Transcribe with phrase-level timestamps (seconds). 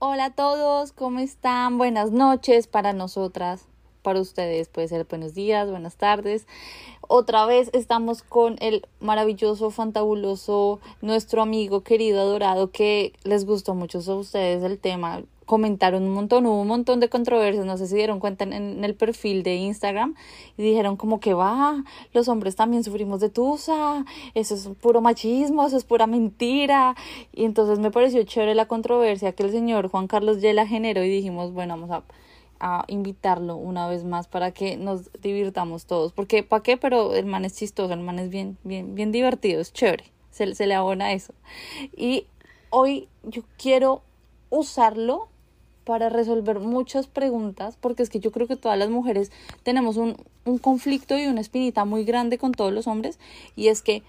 [0.00, 1.76] Hola a todos, ¿cómo están?
[1.76, 3.64] Buenas noches para nosotras,
[4.02, 6.46] para ustedes puede ser buenos días, buenas tardes.
[7.00, 13.98] Otra vez estamos con el maravilloso, fantabuloso, nuestro amigo querido, adorado, que les gustó mucho
[13.98, 17.96] a ustedes el tema comentaron un montón, hubo un montón de controversias, no sé si
[17.96, 20.14] dieron cuenta en, el perfil de Instagram
[20.58, 25.66] y dijeron como que va, los hombres también sufrimos de tusa, eso es puro machismo,
[25.66, 26.94] eso es pura mentira
[27.32, 31.08] y entonces me pareció chévere la controversia que el señor Juan Carlos Yela generó y
[31.08, 32.02] dijimos, bueno, vamos a,
[32.60, 36.76] a invitarlo una vez más para que nos divirtamos todos, porque ¿para qué?
[36.76, 40.54] Pero el man es chistoso, el man es bien, bien, bien divertido, es chévere, se,
[40.54, 41.32] se le abona eso.
[41.96, 42.26] Y
[42.68, 44.02] hoy yo quiero
[44.50, 45.28] usarlo
[45.88, 50.18] para resolver muchas preguntas, porque es que yo creo que todas las mujeres tenemos un,
[50.44, 53.18] un conflicto y una espinita muy grande con todos los hombres,
[53.56, 54.02] y es que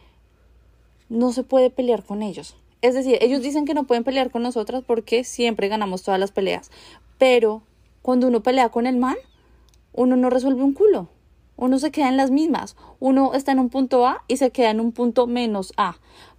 [1.08, 2.58] no se puede pelear con ellos.
[2.82, 6.32] Es decir, ellos dicen que no pueden pelear con nosotras porque siempre ganamos todas las
[6.32, 6.70] peleas,
[7.18, 7.62] pero
[8.02, 9.16] cuando uno pelea con el man,
[9.94, 11.08] uno no resuelve un culo.
[11.56, 12.76] Uno se queda en las mismas.
[13.00, 15.96] Uno está en un punto A y se queda en un punto menos A.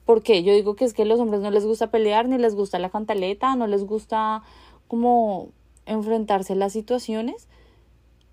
[0.06, 0.42] ¿Por qué?
[0.42, 2.78] Yo digo que es que a los hombres no les gusta pelear, ni les gusta
[2.78, 4.42] la cantaleta, no les gusta
[4.90, 5.50] como
[5.86, 7.46] enfrentarse a las situaciones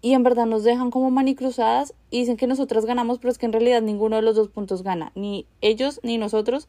[0.01, 3.45] y en verdad nos dejan como manicruzadas y dicen que nosotras ganamos, pero es que
[3.45, 6.67] en realidad ninguno de los dos puntos gana, ni ellos ni nosotros,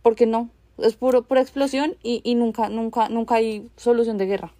[0.00, 4.54] porque no, es puro pura explosión y, y nunca, nunca, nunca hay solución de guerra.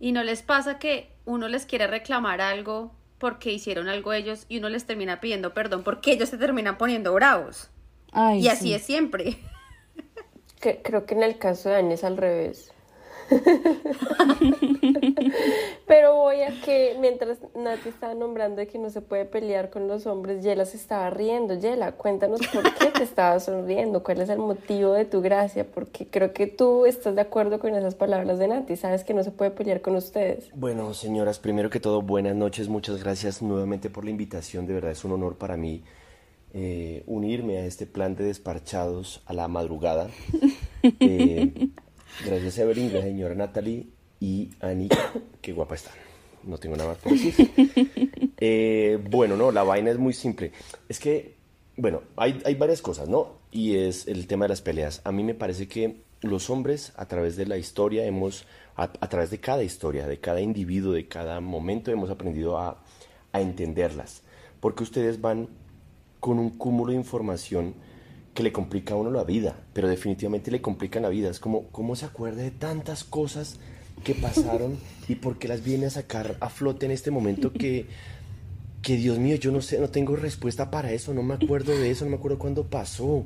[0.00, 4.58] Y no les pasa que uno les quiere reclamar algo porque hicieron algo ellos y
[4.58, 7.70] uno les termina pidiendo perdón porque ellos se terminan poniendo bravos.
[8.36, 9.38] y así es siempre.
[10.82, 12.73] creo que en el caso de Ana es al revés.
[15.86, 20.06] Pero voy a que mientras Nati estaba nombrando que no se puede pelear con los
[20.06, 21.54] hombres, Yela se estaba riendo.
[21.54, 26.06] Yela, cuéntanos por qué te estabas sonriendo, cuál es el motivo de tu gracia, porque
[26.06, 29.30] creo que tú estás de acuerdo con esas palabras de Nati, sabes que no se
[29.30, 30.50] puede pelear con ustedes.
[30.54, 34.92] Bueno, señoras, primero que todo, buenas noches, muchas gracias nuevamente por la invitación, de verdad
[34.92, 35.82] es un honor para mí.
[36.56, 40.08] Eh, unirme a este plan de desparchados a la madrugada.
[41.00, 41.70] Eh,
[42.22, 43.86] Gracias Evelyn, gracias señora Natalie
[44.20, 44.88] y Ani,
[45.40, 45.94] qué guapa están.
[46.44, 47.50] No tengo nada más por decir.
[48.46, 50.52] Eh, bueno, no, la vaina es muy simple.
[50.86, 51.36] Es que,
[51.78, 53.38] bueno, hay, hay varias cosas, ¿no?
[53.50, 55.00] Y es el tema de las peleas.
[55.04, 58.44] A mí me parece que los hombres, a través de la historia, hemos,
[58.76, 62.82] a, través de cada historia, de cada individuo, de cada momento, hemos aprendido a,
[63.32, 64.22] a entenderlas.
[64.60, 65.48] Porque ustedes van
[66.20, 67.74] con un cúmulo de información
[68.34, 71.30] que le complica a uno la vida, pero definitivamente le complican la vida.
[71.30, 73.58] Es como, ¿cómo se acuerda de tantas cosas
[74.02, 74.76] que pasaron
[75.08, 77.86] y por qué las viene a sacar a flote en este momento que,
[78.82, 81.90] que Dios mío, yo no sé, no tengo respuesta para eso, no me acuerdo de
[81.90, 83.24] eso, no me acuerdo cuándo pasó.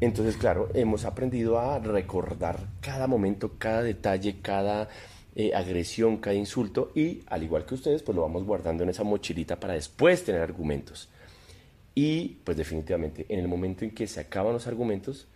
[0.00, 4.88] Entonces, claro, hemos aprendido a recordar cada momento, cada detalle, cada
[5.34, 9.04] eh, agresión, cada insulto y, al igual que ustedes, pues lo vamos guardando en esa
[9.04, 11.08] mochilita para después tener argumentos.
[11.98, 15.28] Y pues definitivamente, en el momento en que se acaban los argumentos,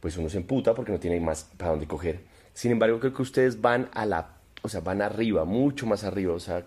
[0.00, 2.20] pues uno se emputa porque no tiene más para dónde coger.
[2.52, 6.34] Sin embargo, creo que ustedes van a la, o sea, van arriba, mucho más arriba.
[6.34, 6.66] O sea,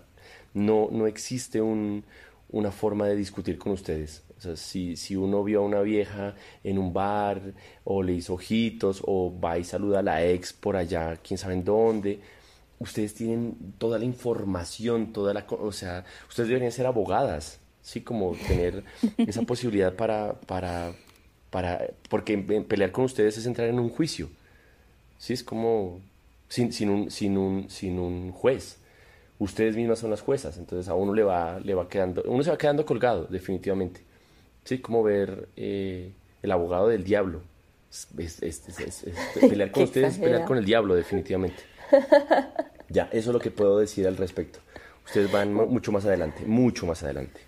[0.54, 2.04] no, no existe un,
[2.50, 4.24] una forma de discutir con ustedes.
[4.38, 6.34] O sea, si, si uno vio a una vieja
[6.64, 10.74] en un bar o le hizo ojitos o va y saluda a la ex por
[10.74, 12.20] allá, quién sabe en dónde,
[12.80, 18.34] ustedes tienen toda la información, toda la, o sea, ustedes deberían ser abogadas sí, como
[18.34, 18.84] tener
[19.18, 20.92] esa posibilidad para, para,
[21.50, 24.28] para, porque pelear con ustedes es entrar en un juicio,
[25.18, 26.00] sí, es como
[26.48, 28.78] sin, sin, un, sin, un, sin un juez.
[29.38, 32.50] Ustedes mismas son las juezas, entonces a uno le va, le va quedando, uno se
[32.50, 34.00] va quedando colgado, definitivamente.
[34.64, 36.12] Sí, como ver eh,
[36.42, 37.42] el abogado del diablo.
[39.40, 41.62] pelear con ustedes es pelear con el diablo, definitivamente.
[42.88, 44.58] Ya, eso es lo que puedo decir al respecto.
[45.06, 47.40] Ustedes van mucho más adelante, mucho más adelante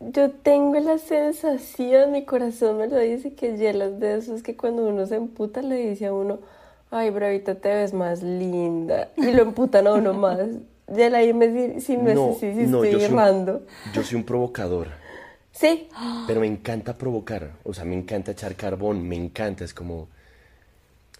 [0.00, 4.86] yo tengo la sensación, mi corazón me lo dice, que hielas de esos que cuando
[4.86, 6.40] uno se emputa le dice a uno,
[6.90, 9.08] ay, bravita, te ves más linda.
[9.16, 10.40] Y lo emputan a uno más.
[10.94, 13.62] Yela, dime si, no, es así, si estoy yo errando.
[13.94, 14.88] yo soy un provocador.
[15.52, 15.88] Sí.
[16.26, 17.52] Pero me encanta provocar.
[17.64, 19.64] O sea, me encanta echar carbón, me encanta.
[19.64, 20.08] Es como.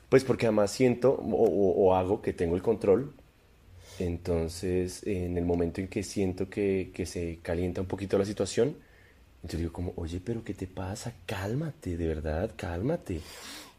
[0.09, 3.13] Pues porque además siento o, hago que tengo el control.
[3.99, 8.77] Entonces, en el momento en que siento que, que se calienta un poquito la situación,
[9.43, 11.15] entonces digo como, oye, pero ¿qué te pasa?
[11.27, 13.21] Cálmate, de verdad, cálmate.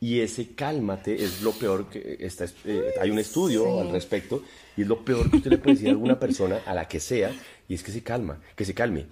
[0.01, 4.44] Y ese cálmate es lo peor que está, eh, hay un estudio al respecto
[4.75, 7.00] y es lo peor que usted le puede decir a alguna persona, a la que
[7.00, 7.31] sea,
[7.69, 9.06] y es que se calma, que se calme.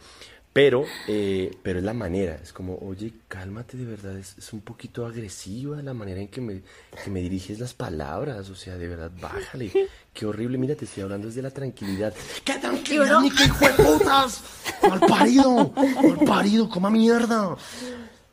[0.53, 5.05] Pero, eh, pero es la manera, es como, oye, cálmate de verdad, es, un poquito
[5.05, 6.61] agresiva la manera en que me,
[7.01, 9.71] que me diriges las palabras, o sea, de verdad, bájale,
[10.13, 12.13] qué horrible, mira, te estoy hablando desde la tranquilidad.
[12.43, 14.43] ¡Qué tranquilidad, ni qué hijo de putas!
[14.89, 15.73] ¡Mal parido!
[15.73, 17.55] ¡Mal parido, coma mierda!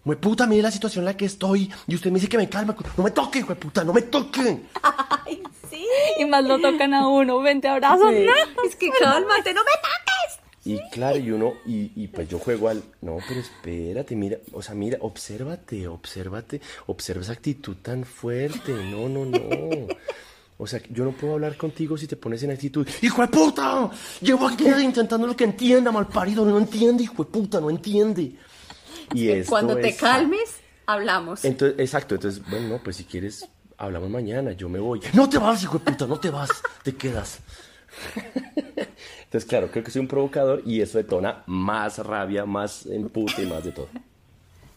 [0.03, 1.71] Muy puta, mire la situación en la que estoy.
[1.87, 2.75] Y usted me dice que me calma.
[2.97, 4.63] No me toque, hijo de puta, no me toque.
[4.83, 5.87] Ay, sí.
[6.19, 7.41] Y más lo tocan a uno.
[7.41, 8.11] Vente, abrazo.
[8.11, 10.18] No, es que cálmate, no me toques.
[10.65, 14.61] Y claro, y uno, y, y, pues yo juego al, no, pero espérate, mira, o
[14.61, 19.39] sea, mira, obsérvate, obsérvate, observa esa actitud tan fuerte, no, no, no.
[20.61, 23.91] O sea, yo no puedo hablar contigo si te pones en actitud, hijo de puta,
[24.21, 28.35] llevo aquí intentando lo que entienda, mal parido, no entiende, hijo de puta, no entiende.
[29.15, 31.45] Y cuando te calmes, hablamos.
[31.45, 35.01] Entonces, exacto, entonces, bueno, pues si quieres, hablamos mañana, yo me voy.
[35.15, 36.51] No te vas, hijo de puta, no te vas,
[36.83, 37.39] te quedas.
[39.29, 43.47] Entonces, claro, creo que soy un provocador y eso detona más rabia, más empute y
[43.47, 43.89] más de todo.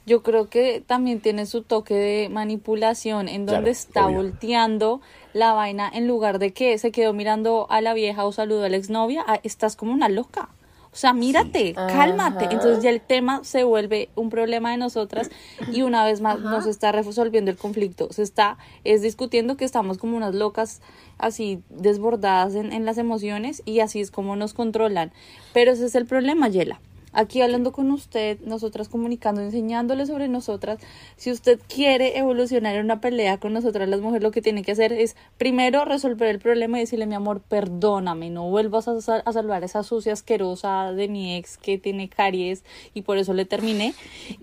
[0.05, 4.99] Yo creo que también tiene su toque de manipulación en donde está volteando
[5.33, 8.69] la vaina en lugar de que se quedó mirando a la vieja o saludó a
[8.69, 10.49] la exnovia, ah, estás como una loca.
[10.93, 12.45] O sea, mírate, cálmate.
[12.45, 15.29] Entonces ya el tema se vuelve un problema de nosotras
[15.71, 18.09] y una vez más no se está resolviendo el conflicto.
[18.11, 20.81] Se está, es discutiendo que estamos como unas locas
[21.17, 25.13] así desbordadas en, en las emociones y así es como nos controlan.
[25.53, 26.81] Pero ese es el problema, Yela
[27.13, 30.79] aquí hablando con usted, nosotras comunicando, enseñándole sobre nosotras.
[31.15, 34.71] Si usted quiere evolucionar en una pelea con nosotras las mujeres, lo que tiene que
[34.71, 39.33] hacer es primero resolver el problema y decirle, mi amor, perdóname, no vuelvas a, a
[39.33, 42.63] salvar esa sucia asquerosa de mi ex que tiene caries
[42.93, 43.93] y por eso le terminé.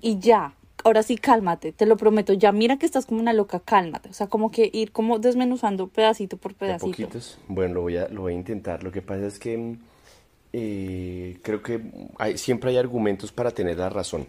[0.00, 0.54] Y ya,
[0.84, 4.12] ahora sí cálmate, te lo prometo, ya mira que estás como una loca, cálmate, o
[4.12, 7.08] sea, como que ir como desmenuzando pedacito por pedacito.
[7.48, 8.82] Bueno, lo voy a lo voy a intentar.
[8.82, 9.78] Lo que pasa es que mm,
[10.52, 11.80] eh, creo que
[12.36, 14.26] siempre hay argumentos para tener la razón.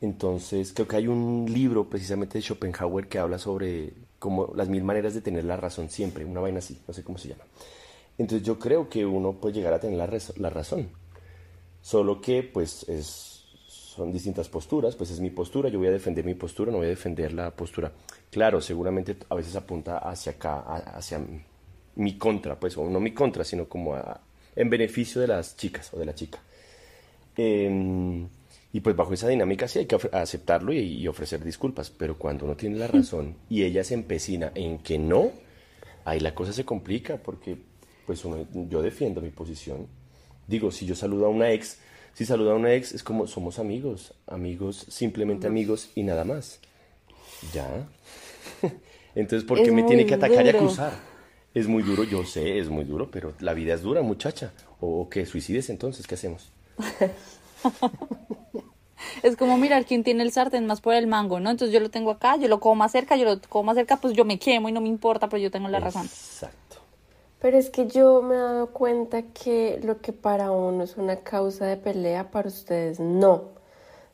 [0.00, 4.84] Entonces, creo que hay un libro precisamente de Schopenhauer que habla sobre como las mil
[4.84, 7.44] maneras de tener la razón siempre, una vaina así, no sé cómo se llama.
[8.18, 10.90] Entonces, yo creo que uno puede llegar a tener la, razón.
[11.80, 16.24] Solo que, pues, es, son distintas posturas, pues es mi postura, yo voy a defender
[16.24, 17.92] mi postura, no voy a defender la postura.
[18.30, 21.20] Claro, seguramente a veces apunta hacia acá, hacia
[21.96, 24.20] mi contra, pues, o no mi contra, sino como a,
[24.60, 26.38] en beneficio de las chicas o de la chica.
[27.34, 28.28] Em,
[28.72, 32.56] y pues bajo esa dinámica sí hay que aceptarlo y, ofrecer disculpas, pero cuando uno
[32.56, 35.32] tiene la razón y ella se empecina en que no,
[36.04, 37.56] ahí la cosa se complica porque
[38.06, 39.86] pues uno, yo defiendo mi posición.
[40.46, 41.78] Digo, si yo saludo a una ex,
[42.12, 46.60] si saludo a una ex es como somos amigos, amigos, simplemente amigos y nada más.
[47.54, 47.88] Ya.
[49.14, 51.09] Entonces, ¿por qué me tiene que atacar y acusar?
[51.52, 54.52] Es muy duro, yo sé, es muy duro, pero la vida es dura, muchacha.
[54.80, 56.06] ¿O, que suicides entonces?
[56.06, 56.52] ¿Qué hacemos?
[59.22, 61.50] es como mirar quién tiene el sartén más por el mango, ¿no?
[61.50, 63.96] Entonces yo lo tengo acá, yo lo como más cerca, yo lo como más cerca,
[63.96, 66.06] pues yo me quemo y no me importa, pero yo tengo la razón.
[66.06, 66.76] Exacto.
[67.40, 71.16] Pero es que yo me he dado cuenta que lo que para uno es una
[71.16, 73.59] causa de pelea, para ustedes no.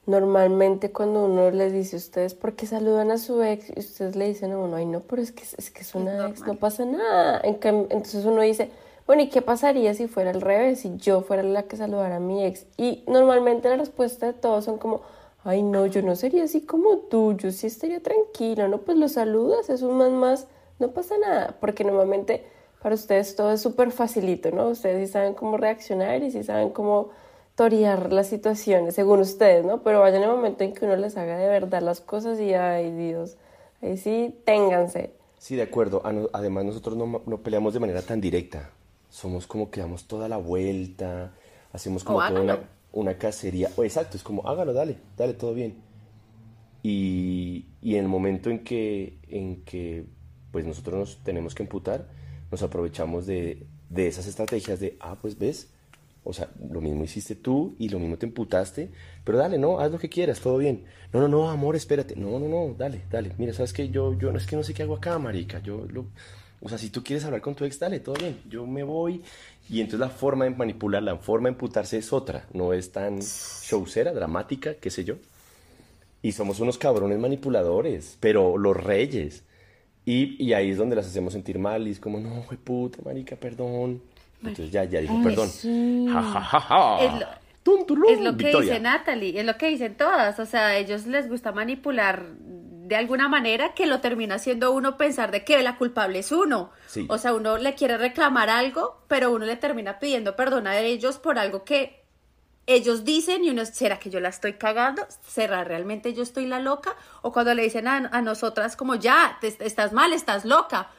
[0.06, 3.70] Normalmente cuando uno les dice a ustedes, ¿por qué saludan a su ex?
[3.74, 6.28] Y ustedes le dicen a uno, ay no, pero es que es, que es una
[6.28, 7.40] ex, no pasa nada.
[7.42, 8.70] entonces uno dice,
[9.06, 12.20] bueno, ¿y qué pasaría si fuera al revés, si yo fuera la que saludara a
[12.20, 12.66] mi ex?
[12.76, 15.00] Y normalmente la respuesta de todos son como,
[15.42, 19.08] ay no, yo no sería así como tú, yo sí estaría tranquila, no, pues lo
[19.08, 20.46] saludas, es un más más,
[20.78, 22.46] no pasa nada, porque normalmente
[22.80, 24.68] para ustedes todo es súper facilito, ¿no?
[24.68, 27.10] Ustedes sí saben cómo reaccionar y sí saben cómo
[27.56, 29.82] torear las situaciones, según ustedes, ¿no?
[29.82, 32.92] Pero vayan el momento en que uno les haga de verdad las cosas y, ay
[32.92, 33.36] Dios,
[33.82, 35.14] ahí sí, ténganse.
[35.38, 36.02] Sí, de acuerdo.
[36.32, 38.70] Además, nosotros no, no peleamos de manera tan directa.
[39.08, 41.32] Somos como que damos toda la vuelta,
[41.72, 42.58] hacemos como toda una,
[42.92, 43.70] una, cacería.
[43.76, 45.76] O exacto, es como, hágalo, dale, dale, todo bien.
[46.82, 50.04] Y, y en el momento en que, en que
[50.50, 52.06] pues nosotros nos tenemos que imputar,
[52.50, 55.70] nos aprovechamos de, de esas estrategias de, ah, pues ves,
[56.26, 58.90] o sea, lo mismo hiciste tú y lo mismo te emputaste,
[59.24, 60.84] pero dale, no, haz lo que quieras, todo bien.
[61.12, 62.16] No, no, no, amor, espérate.
[62.16, 63.32] No, no, no, dale, dale.
[63.38, 65.60] Mira, sabes que yo, yo no es que no sé qué hago acá, marica.
[65.60, 66.06] Yo lo,
[66.60, 68.40] o sea, si tú quieres hablar con tu ex, dale, todo bien.
[68.48, 69.22] Yo me voy.
[69.68, 72.46] Y entonces la forma de manipular, la forma de emputarse es otra.
[72.52, 75.16] No es tan showcera, dramática, qué sé yo.
[76.22, 79.44] Y somos unos cabrones manipuladores, pero los reyes.
[80.04, 83.36] Y, y, ahí es donde las hacemos sentir mal y es como, no, puta, marica,
[83.36, 84.02] perdón.
[84.40, 85.48] Entonces ya, ya dijo, perdón.
[86.12, 86.98] Ja, ja, ja, ja.
[87.00, 90.38] Es lo, es lo que dice Natalie, es lo que dicen todas.
[90.38, 92.26] O sea, a ellos les gusta manipular
[92.86, 96.70] de alguna manera que lo termina haciendo uno pensar de que la culpable es uno.
[97.08, 101.18] O sea, uno le quiere reclamar algo, pero uno le termina pidiendo perdón a ellos
[101.18, 102.04] por algo que
[102.66, 105.02] ellos dicen y uno, ¿será que yo la estoy cagando?
[105.26, 106.94] ¿Será realmente yo estoy la loca?
[107.22, 110.90] O cuando le dicen a, nosotras como, ya, estás mal, estás loca,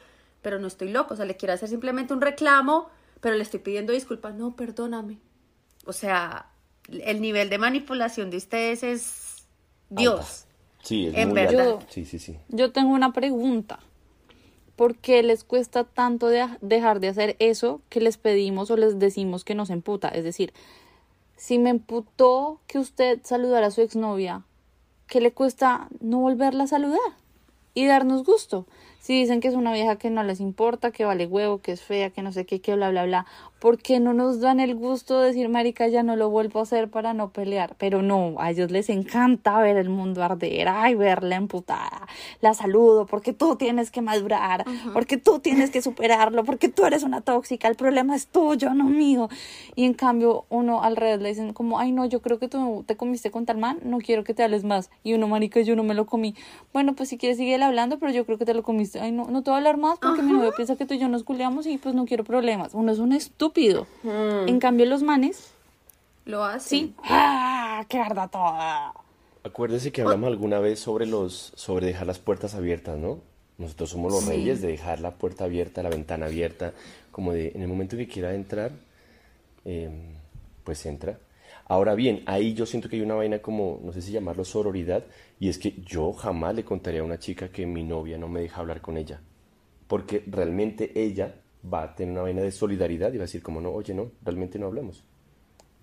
[0.42, 2.90] pero no estoy loca, o sea, le quiero hacer simplemente un reclamo,
[3.20, 5.18] pero le estoy pidiendo disculpas, no, perdóname.
[5.84, 6.50] O sea,
[6.90, 9.46] el nivel de manipulación de ustedes es
[9.90, 10.46] Dios.
[10.82, 11.80] Sí, es en verdad.
[11.88, 12.36] sí, sí, sí.
[12.48, 13.80] Yo tengo una pregunta.
[14.76, 19.44] ¿Por qué les cuesta tanto dejar de hacer eso que les pedimos o les decimos
[19.44, 20.08] que nos emputa?
[20.08, 20.52] Es decir,
[21.36, 24.44] si me emputó que usted saludara a su exnovia,
[25.08, 27.00] ¿qué le cuesta no volverla a saludar?
[27.74, 28.66] Y darnos gusto.
[29.08, 31.80] Si dicen que es una vieja que no les importa, que vale huevo, que es
[31.80, 33.24] fea, que no sé qué, que bla, bla, bla,
[33.58, 36.64] ¿por qué no nos dan el gusto de decir, marica, ya no lo vuelvo a
[36.64, 37.74] hacer para no pelear?
[37.78, 42.06] Pero no, a ellos les encanta ver el mundo arder, ay, verla emputada,
[42.42, 47.02] la saludo, porque tú tienes que madurar, porque tú tienes que superarlo, porque tú eres
[47.02, 49.30] una tóxica, el problema es tuyo, no mío.
[49.74, 52.84] Y en cambio, uno al revés le dicen como, ay, no, yo creo que tú
[52.86, 54.90] te comiste con tal man, no quiero que te hables más.
[55.02, 56.34] Y uno, marica, yo no me lo comí.
[56.74, 59.26] Bueno, pues si quieres sigue hablando, pero yo creo que te lo comiste ay, no,
[59.26, 61.24] no te voy a hablar más porque mi novio piensa que tú y yo nos
[61.24, 62.74] culeamos y pues no quiero problemas.
[62.74, 63.86] Uno es un estúpido.
[64.02, 64.48] Hmm.
[64.48, 65.52] En cambio, los manes.
[66.24, 66.88] Lo hacen.
[66.88, 66.94] Sí.
[67.04, 67.84] ¡Ah!
[67.88, 68.92] ¡Qué verdad toda!
[69.44, 73.20] Acuérdese que hablamos alguna vez sobre los sobre dejar las puertas abiertas, ¿no?
[73.56, 76.74] Nosotros somos los reyes de dejar la puerta abierta, la ventana abierta,
[77.10, 78.72] como de en el momento que quiera entrar,
[79.64, 79.92] em,
[80.64, 81.18] pues entra.
[81.68, 85.04] Ahora bien, ahí yo siento que hay una vaina como, no sé si llamarlo sororidad,
[85.38, 88.40] y es que yo jamás le contaría a una chica que mi novia no me
[88.40, 89.20] deja hablar con ella,
[89.86, 91.34] porque realmente ella
[91.70, 94.10] va a tener una vaina de solidaridad y va a decir como, no, oye, no,
[94.24, 95.04] realmente no hablamos.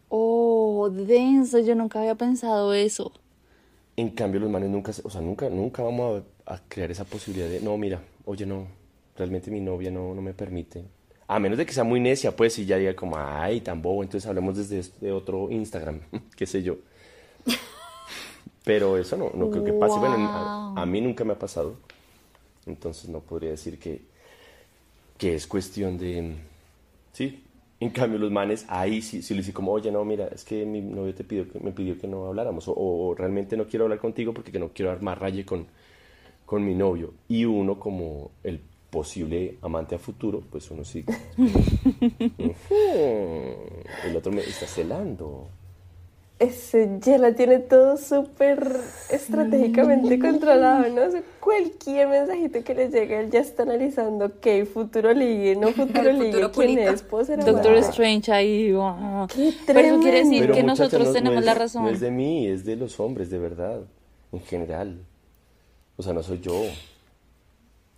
[0.09, 3.13] Oh, denso, yo nunca había pensado eso.
[3.95, 7.61] En cambio, los manes nunca, o sea, nunca, nunca vamos a, crear esa posibilidad de,
[7.61, 8.67] no, mira, oye, no,
[9.15, 10.83] realmente mi novia no, no me permite
[11.27, 14.03] a menos de que sea muy necia, pues, y ya diga como, ay, tan bobo,
[14.03, 16.01] entonces hablemos desde este otro Instagram,
[16.35, 16.77] qué sé yo.
[18.63, 19.99] Pero eso no, no creo que pase.
[19.99, 20.15] Bueno,
[20.75, 21.77] a, mí nunca me ha pasado.
[22.65, 24.01] Entonces no podría decir que,
[25.19, 26.35] que es cuestión de...
[27.13, 27.43] Sí,
[27.79, 30.65] en cambio los manes, ahí sí, sí le dice como, oye, no, mira, es que
[30.65, 32.65] mi novio te pidió que, me pidió que no habláramos.
[32.67, 35.67] O, realmente no quiero hablar contigo porque que no quiero armar raye con,
[36.47, 37.13] con mi novio.
[37.27, 38.61] Y uno como el
[38.95, 41.03] posible amante a futuro, pues uno sí.
[44.05, 45.49] El otro me está celando.
[46.39, 48.77] Ese ya la tiene todo súper
[49.09, 51.01] estratégicamente controlado, ¿no?
[51.41, 56.49] cualquier mensajito que le llegue, él ya está analizando qué futuro ligue, no futuro ligue,
[56.53, 57.05] quién es,
[57.45, 58.73] Doctor Strange ahí,
[59.65, 61.83] Pero eso quiere decir que nosotros tenemos la razón.
[61.83, 63.81] No es de mí, es de los hombres, de verdad,
[64.31, 64.99] en general.
[65.97, 66.61] O sea, no soy yo.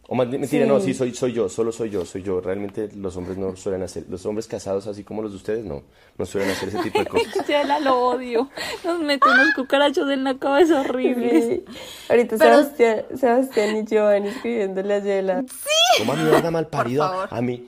[0.10, 2.40] O más, mentira, no, sí, soy, soy yo, solo soy yo, soy yo.
[2.40, 5.84] Realmente los hombres no suelen hacer, los hombres casados así como los de ustedes, no,
[6.18, 7.46] no suelen hacer ese tipo de cosas.
[7.46, 8.50] ya lo odio,
[8.86, 11.60] nos mete unos cucarachos en la cabeza horribles.
[12.08, 15.42] Ahorita Sebastián, Sebastián y Joan escribiéndole a Yela.
[15.42, 16.00] Sí.
[16.00, 17.68] Como mierda mal parido, a mí,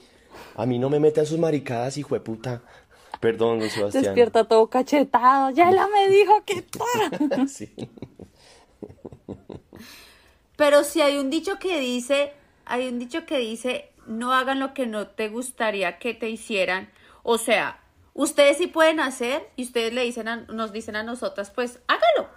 [0.55, 2.62] a mí no me metan sus maricadas, hijo de puta.
[3.19, 4.03] Perdón, Sebastián.
[4.05, 6.63] Despierta todo cachetado, Yela me dijo que
[7.50, 7.69] sí.
[10.60, 12.34] Pero si hay un dicho que dice,
[12.66, 16.89] hay un dicho que dice, no hagan lo que no te gustaría que te hicieran.
[17.24, 17.80] O sea,
[18.13, 22.30] ustedes sí pueden hacer y ustedes le dicen nos dicen a nosotras, pues hágalo.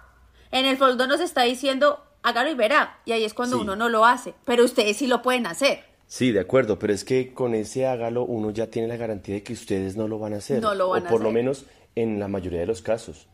[0.51, 2.97] En el fondo nos está diciendo, hágalo y verá.
[3.03, 4.33] Y ahí es cuando uno no lo hace.
[4.45, 5.83] Pero ustedes sí lo pueden hacer.
[6.07, 9.43] Sí, de acuerdo, pero es que con ese hágalo uno ya tiene la garantía de
[9.43, 10.61] que ustedes no lo van a hacer.
[10.61, 11.65] No lo van o por lo menos
[11.95, 13.27] en la mayoría de los casos.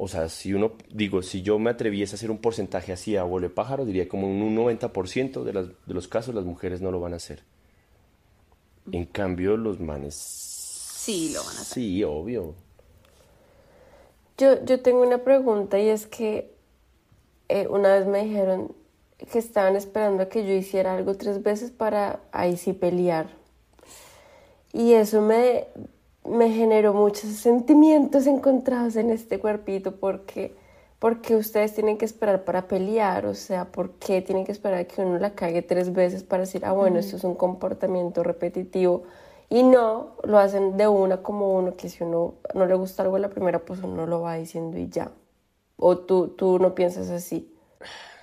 [0.00, 3.24] O sea, si uno, digo, si yo me atreviese a hacer un porcentaje así a
[3.24, 6.92] vuelo de pájaro, diría como un 90% de, las, de los casos las mujeres no
[6.92, 7.42] lo van a hacer.
[8.92, 10.14] En cambio, los manes...
[10.14, 11.82] Sí, lo van a hacer.
[11.82, 12.54] Sí, obvio.
[14.38, 16.54] Yo, yo tengo una pregunta y es que
[17.48, 18.72] eh, una vez me dijeron
[19.32, 23.30] que estaban esperando a que yo hiciera algo tres veces para ahí sí pelear.
[24.72, 25.66] Y eso me
[26.30, 30.54] me generó muchos sentimientos encontrados en este cuerpito porque
[30.98, 34.84] porque ustedes tienen que esperar para pelear, o sea, ¿por qué tienen que esperar a
[34.84, 39.04] que uno la cague tres veces para decir, ah, bueno, esto es un comportamiento repetitivo?
[39.48, 43.16] Y no, lo hacen de una como uno, que si uno no le gusta algo
[43.16, 45.12] a la primera, pues uno lo va diciendo y ya.
[45.76, 47.54] O tú, tú no piensas así.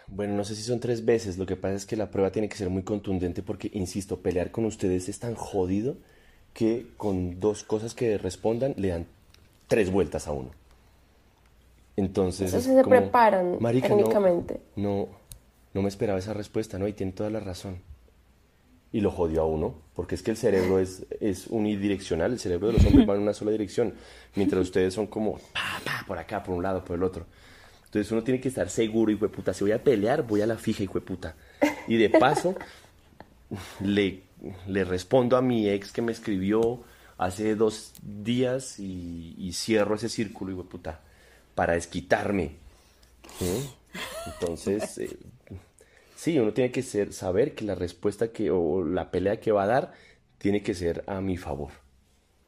[0.08, 1.38] Bueno, no sé si son tres veces.
[1.38, 4.52] Lo que pasa es que la prueba tiene que ser muy contundente porque, insisto, pelear
[4.52, 5.98] con ustedes es tan jodido
[6.56, 9.06] que con dos cosas que respondan le dan
[9.68, 10.52] tres vueltas a uno.
[11.98, 12.48] Entonces.
[12.48, 14.62] Entonces se preparan técnicamente.
[14.78, 15.10] No,
[15.74, 16.88] no, me esperaba esa respuesta, ¿no?
[16.88, 17.80] Y tiene toda la razón.
[18.94, 22.68] Y lo jodió a uno, porque es que el cerebro es, es unidireccional, el cerebro
[22.68, 23.94] de los hombres va en una sola dirección,
[24.36, 27.26] mientras ustedes son como pa, pa, por acá, por un lado, por el otro.
[27.84, 30.56] Entonces uno tiene que estar seguro, de puta, si voy a pelear, voy a la
[30.56, 31.36] fija, de puta.
[31.90, 32.56] Y de paso,
[33.82, 34.22] le,
[34.68, 36.84] le respondo a mi ex que me escribió
[37.18, 41.02] hace dos días y, cierro ese círculo, de puta
[41.56, 42.58] para desquitarme.
[44.26, 45.18] Entonces, eh,
[46.16, 49.64] sí, uno tiene que ser, saber que la respuesta que, o la pelea que va
[49.64, 49.94] a dar
[50.38, 51.72] tiene que ser a mi favor.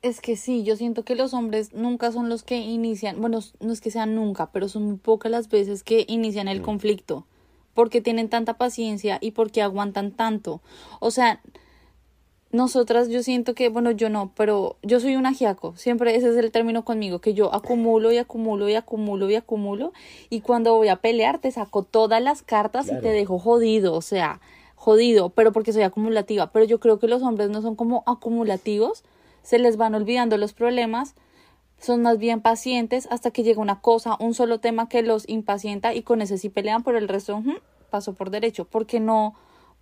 [0.02, 3.74] Es que sí, yo siento que los hombres nunca son los que inician, bueno, no
[3.74, 6.64] es que sean nunca, pero son muy pocas las veces que inician el mm.
[6.64, 7.26] conflicto,
[7.74, 10.62] porque tienen tanta paciencia y porque aguantan tanto.
[11.00, 11.42] O sea,
[12.58, 16.36] nosotras yo siento que, bueno, yo no, pero yo soy un agiaco, siempre ese es
[16.36, 19.94] el término conmigo, que yo acumulo y acumulo y acumulo y acumulo
[20.30, 24.02] y cuando voy a pelear te saco todas las cartas y te dejo jodido, o
[24.02, 24.42] sea,
[24.76, 29.04] jodido, pero porque soy acumulativa, pero yo creo que los hombres no son como acumulativos,
[29.44, 31.16] se les van olvidando los problemas,
[31.80, 35.94] son más bien pacientes hasta que llega una cosa, un solo tema que los impacienta
[35.94, 37.42] y con ese sí pelean, por el resto
[37.90, 39.36] paso por derecho, porque no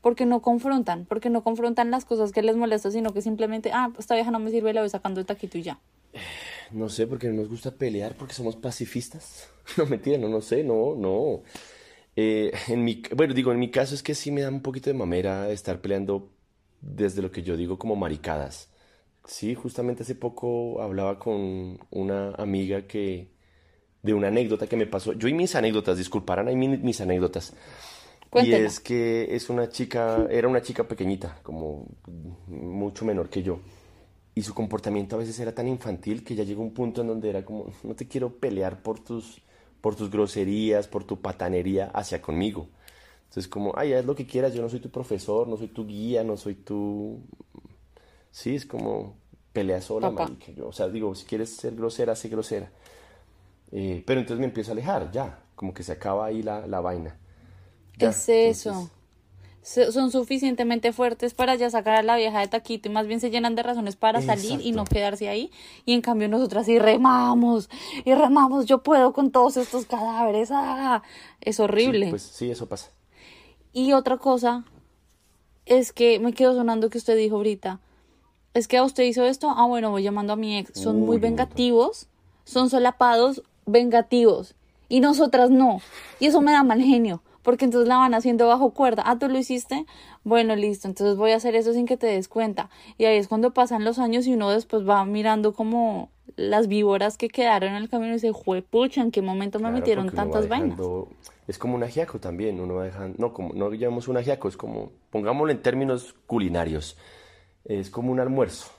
[0.06, 3.92] porque no confrontan, porque no confrontan las cosas que les molestan, sino que simplemente, ah,
[3.98, 5.80] esta vieja no me sirve, la voy sacando el taquito y ya.
[6.72, 9.50] No sé, porque nos gusta pelear, porque somos pacifistas.
[9.78, 11.42] No, mentira, no, no sé, no, no.
[12.16, 14.92] Eh, en mi, bueno, digo, en mi caso es que sí me da un poquito
[14.92, 16.30] de mamera estar peleando
[16.82, 18.70] desde lo que yo digo como maricadas.
[19.26, 23.32] Sí, justamente hace poco hablaba con una amiga que,
[24.04, 25.14] de una anécdota que me pasó.
[25.14, 27.56] Yo y mis anécdotas, disculparán ahí mis anécdotas.
[28.44, 31.88] Y es que es una chica, era una chica pequeñita, como
[32.48, 33.60] mucho menor que yo.
[34.34, 37.30] Y su comportamiento a veces era tan infantil que ya llegó un punto en donde
[37.30, 39.42] era como, no te quiero pelear por tus,
[39.80, 42.68] por tus groserías, por tu patanería hacia conmigo.
[43.30, 45.86] Entonces como, ay, haz lo que quieras, yo no soy tu profesor, no soy tu
[45.86, 47.22] guía, no soy tu...
[48.32, 49.16] Sí, es como
[49.54, 50.14] pelea sola,
[50.54, 52.70] Yo, o sea, digo, si quieres ser grosera, sé grosera.
[53.72, 56.82] Eh, pero entonces me empiezo a alejar, ya, como que se acaba ahí la, la
[56.82, 57.18] vaina
[58.00, 58.90] es eso.
[59.66, 63.32] Son suficientemente fuertes para ya sacar a la vieja de taquito y más bien se
[63.32, 65.50] llenan de razones para salir y no quedarse ahí.
[65.86, 67.68] Y en cambio nosotras y remamos,
[68.06, 70.50] y remamos, yo puedo con todos estos cadáveres.
[70.52, 71.02] ¡Ah!
[71.42, 72.12] Es horrible.
[72.12, 72.92] pues sí, eso pasa.
[73.74, 74.66] Y otra cosa
[75.66, 77.80] es que me quedo sonando que usted dijo ahorita.
[78.54, 80.80] Es que a usted hizo esto, ah bueno, voy llamando a mi ex.
[80.80, 82.08] Son muy vengativos,
[82.44, 84.54] son solapados, vengativos.
[84.90, 85.82] Y nosotras no.
[86.20, 89.04] Y eso me da mal genio porque entonces la van haciendo bajo cuerda.
[89.06, 89.86] Ah, tú lo hiciste,
[90.24, 92.72] bueno, listo, entonces voy a hacer eso sin que te des cuenta.
[92.98, 97.18] Y ahí es cuando pasan los años y uno después va mirando como las víboras
[97.18, 98.34] que quedaron en el camino y dice,
[98.70, 100.80] pucha, ¿en qué momento me metieron tantas vainas?
[101.48, 104.58] Es como un ajiaco también, uno va dejando, no, como, no llamamos un ajiaco, es
[104.58, 106.98] como, pongámoslo en términos culinarios,
[107.64, 108.72] es como un almuerzo.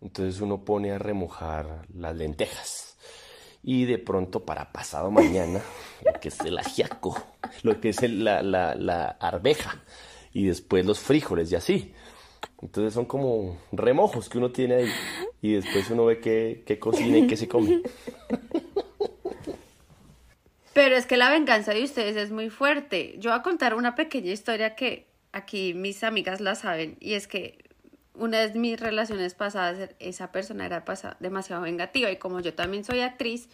[0.00, 2.93] Entonces uno pone a remojar las lentejas
[3.64, 5.60] y de pronto para pasado mañana,
[6.04, 7.16] lo que es el ajiaco,
[7.62, 9.82] lo que es la, la, la arveja
[10.32, 11.94] y después los frijoles y así.
[12.60, 14.90] Entonces son como remojos que uno tiene ahí
[15.40, 17.82] y después uno ve qué, cocina y qué se come.
[20.72, 23.14] Pero es que la venganza de ustedes es muy fuerte.
[23.18, 27.28] Yo voy a contar una pequeña historia que aquí mis amigas la saben y es
[27.28, 27.63] que
[28.14, 30.84] una de mis relaciones pasadas, esa persona era
[31.20, 33.48] demasiado vengativa y como yo también soy actriz,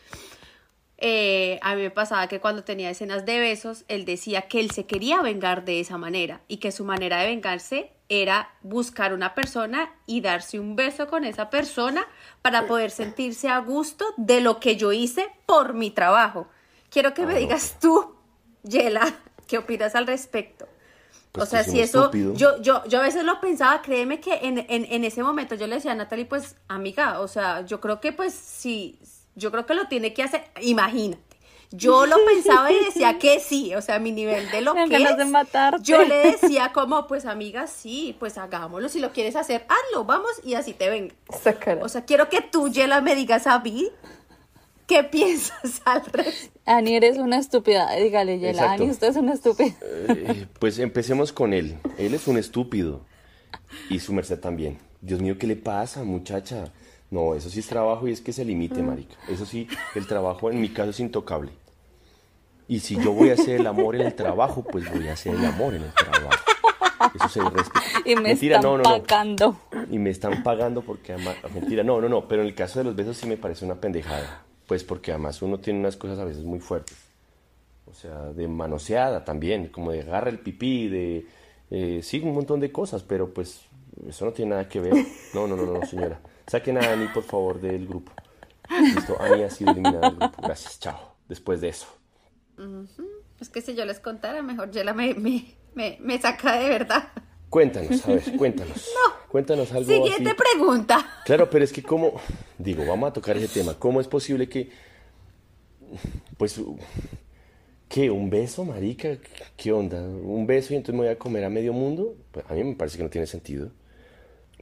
[1.03, 4.71] eh, a mí me pasaba que cuando tenía escenas de besos, él decía que él
[4.71, 9.35] se quería vengar de esa manera y que su manera de vengarse era buscar una
[9.35, 12.07] persona y darse un beso con esa persona
[12.43, 16.49] para poder sentirse a gusto de lo que yo hice por mi trabajo.
[16.91, 18.17] Quiero que me digas tú,
[18.63, 19.15] Yela,
[19.47, 20.69] ¿qué opinas al respecto?
[21.33, 24.59] Pues o sea, si eso, yo, yo, yo a veces lo pensaba, créeme que en,
[24.69, 28.01] en, en, ese momento yo le decía a Natalie, pues, amiga, o sea, yo creo
[28.01, 28.99] que pues sí,
[29.37, 31.23] yo creo que lo tiene que hacer, imagínate.
[31.73, 35.83] Yo lo pensaba y decía que sí, o sea, mi nivel de lo que es,
[35.83, 40.33] yo le decía como, pues amiga, sí, pues hagámoslo, si lo quieres hacer, hazlo, vamos,
[40.43, 41.15] y así te venga.
[41.85, 43.89] O sea, quiero que tú, Yela, me digas a mí
[44.91, 46.03] ¿Qué piensas al
[46.67, 47.95] Ani, eres una estúpida.
[47.95, 48.73] Dígale, Yela.
[48.73, 49.73] Ani, usted es una estúpida.
[49.83, 51.79] Eh, pues empecemos con él.
[51.97, 53.03] Él es un estúpido.
[53.89, 54.79] Y su merced también.
[55.01, 56.73] Dios mío, ¿qué le pasa, muchacha?
[57.09, 59.15] No, eso sí es trabajo y es que se limite, marica.
[59.29, 61.53] Eso sí, el trabajo en mi caso es intocable.
[62.67, 65.37] Y si yo voy a hacer el amor en el trabajo, pues voy a hacer
[65.37, 66.43] el amor en el trabajo.
[67.15, 67.81] Eso se respeta.
[68.05, 69.57] Y me están pagando.
[69.89, 71.37] Y me están pagando porque además...
[71.55, 72.27] Mentira, no, no, no.
[72.27, 74.50] Pero en el caso de los besos sí me parece una pendejada.
[74.71, 76.97] Pues porque además uno tiene unas cosas a veces muy fuertes.
[77.87, 81.27] O sea, de manoseada también, como de agarra el pipí, de...
[81.73, 83.63] Eh, sí, un montón de cosas, pero pues
[84.07, 84.95] eso no tiene nada que ver.
[85.35, 86.21] No, no, no, no, señora.
[86.47, 88.13] Saquen a Ani, por favor, del grupo.
[88.95, 90.41] Listo, Ani ha sido eliminada del grupo.
[90.41, 91.17] Gracias, chao.
[91.29, 91.89] Después de eso.
[93.41, 97.09] Es que si yo les contara, mejor Yela me, me, me, saca de verdad.
[97.51, 98.77] Cuéntanos, a ver, cuéntanos.
[98.95, 99.29] No.
[99.29, 101.23] Cuéntanos algo Siguiente pregunta.
[101.25, 102.21] Claro, pero es que cómo,
[102.59, 103.75] digo, vamos a tocar ese tema.
[103.75, 104.71] ¿Cómo es posible que,
[106.37, 106.61] pues,
[107.89, 108.11] ¿qué?
[108.11, 109.19] ¿Un beso, marica?
[109.57, 110.01] ¿Qué onda?
[110.01, 112.17] ¿Un beso y entonces me voy a comer a medio mundo?
[112.31, 113.71] Pues a mí me parece que no tiene sentido.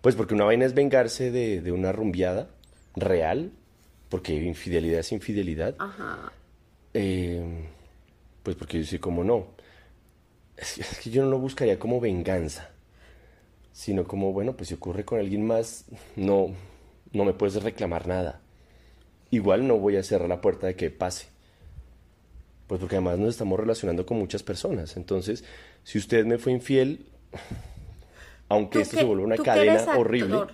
[0.02, 2.50] Pues porque una vaina es vengarse de, de una rumbiada
[2.94, 3.52] real,
[4.08, 5.74] porque infidelidad es infidelidad.
[5.78, 6.32] Ajá.
[6.94, 7.42] Eh,
[8.42, 9.46] pues porque yo soy como no.
[10.56, 12.70] Es, que yo no lo buscaría como venganza,
[13.72, 15.84] sino como, bueno, pues si ocurre con alguien más,
[16.16, 16.48] no,
[17.12, 18.40] no me puedes reclamar nada.
[19.30, 21.28] Igual no voy a cerrar la puerta de que pase.
[22.66, 24.96] Pues porque además nos estamos relacionando con muchas personas.
[24.96, 25.44] Entonces,
[25.84, 27.06] si usted me fue infiel,
[28.48, 30.46] aunque esto se vuelva una cadena horrible.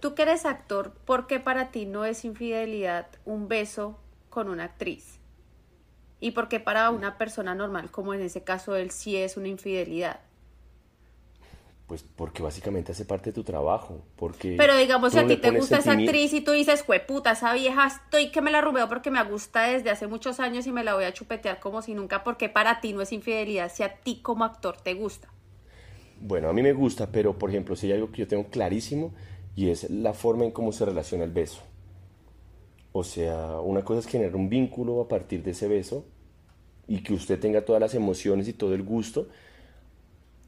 [0.00, 3.98] Tú que eres actor, ¿por qué para ti no es infidelidad un beso
[4.30, 5.20] con una actriz?
[6.22, 10.20] y porque para una persona normal, como en ese caso él, sí es una infidelidad.
[11.92, 14.54] Pues porque básicamente hace parte de tu trabajo, porque...
[14.56, 17.86] Pero digamos, si a ti te gusta esa actriz y tú dices, puta, esa vieja
[17.86, 20.94] estoy que me la rubeo porque me gusta desde hace muchos años y me la
[20.94, 24.20] voy a chupetear como si nunca, porque para ti no es infidelidad, si a ti
[24.22, 25.28] como actor te gusta.
[26.18, 29.12] Bueno, a mí me gusta, pero por ejemplo, si hay algo que yo tengo clarísimo
[29.54, 31.60] y es la forma en cómo se relaciona el beso.
[32.92, 36.06] O sea, una cosa es generar un vínculo a partir de ese beso
[36.88, 39.28] y que usted tenga todas las emociones y todo el gusto.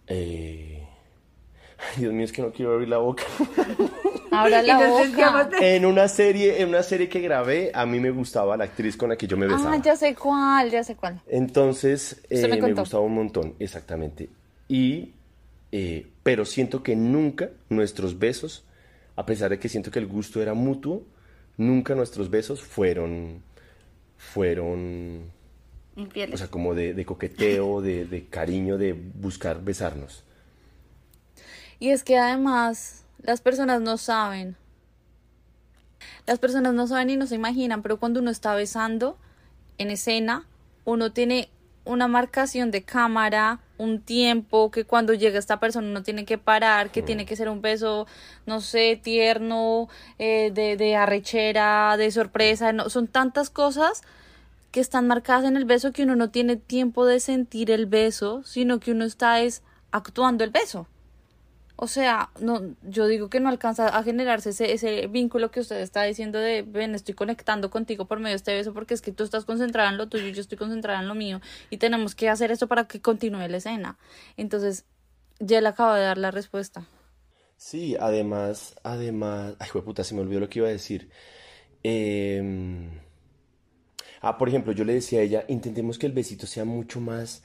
[0.07, 0.89] Eh...
[1.79, 3.25] Ay, Dios mío, es que no quiero abrir la boca.
[4.31, 5.49] Ahora la boca.
[5.61, 9.11] En una serie, en una serie que grabé, a mí me gustaba la actriz con
[9.11, 9.75] la que yo me besaba.
[9.75, 11.21] Ah, ya sé cuál, ya sé cuál.
[11.29, 14.29] Entonces, eh, me, gustaba un montón, exactamente.
[14.67, 15.13] Y,
[15.71, 18.65] eh, pero siento que nunca nuestros besos,
[19.15, 21.05] a pesar de que siento que el gusto era mutuo,
[21.57, 23.43] nunca nuestros besos fueron,
[24.17, 25.33] fueron
[25.97, 26.35] Infieles.
[26.35, 30.25] O sea, como de, coqueteo, de, cariño, de buscar besarnos.
[31.85, 34.57] Y es que además las personas no saben.
[36.27, 39.19] Las personas no saben y no se imaginan, pero cuando uno está besando
[39.77, 40.47] en escena,
[40.87, 41.51] uno tiene
[41.85, 46.91] una marcación de cámara, un tiempo, que cuando llega esta persona uno tiene que parar,
[46.91, 48.07] que tiene que ser un beso,
[48.47, 54.01] no sé, tierno, eh, de, de arrechera, de sorpresa, no, son tantas cosas
[54.71, 58.43] que están marcadas en el beso que uno no tiene tiempo de sentir el beso,
[58.43, 60.89] sino que uno está es actuando el beso.
[61.77, 65.81] O sea, no, yo digo que no alcanza a generarse ese, ese vínculo que usted
[65.81, 69.11] está diciendo de, ven, estoy conectando contigo por medio de este beso porque es que
[69.11, 72.15] tú estás concentrada en lo tuyo y yo estoy concentrada en lo mío y tenemos
[72.15, 73.99] que hacer esto para que continúe la escena.
[74.37, 74.85] Entonces,
[75.41, 76.87] ya le acabo de dar la respuesta.
[77.57, 81.11] Sí, además, además, ay, puta, se me olvidó lo que iba a decir.
[81.83, 83.01] Eh
[84.27, 87.43] Ah, por ejemplo, yo le decía a ella, intentemos que el besito sea mucho más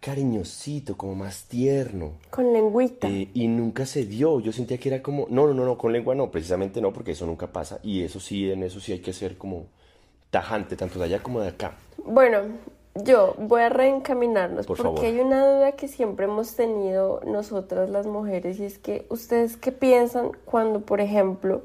[0.00, 2.12] cariñosito, como más tierno.
[2.30, 3.08] Con lengüita.
[3.08, 4.40] Eh, y nunca se dio.
[4.40, 7.12] Yo sentía que era como, no, no, no, no, con lengua no, precisamente no, porque
[7.12, 7.80] eso nunca pasa.
[7.82, 9.66] Y eso sí, en eso sí hay que ser como
[10.30, 11.74] tajante, tanto de allá como de acá.
[12.04, 12.42] Bueno,
[12.94, 18.58] yo voy a reencaminarnos porque hay una duda que siempre hemos tenido nosotras las mujeres
[18.58, 21.62] y es que ustedes qué piensan cuando, por ejemplo,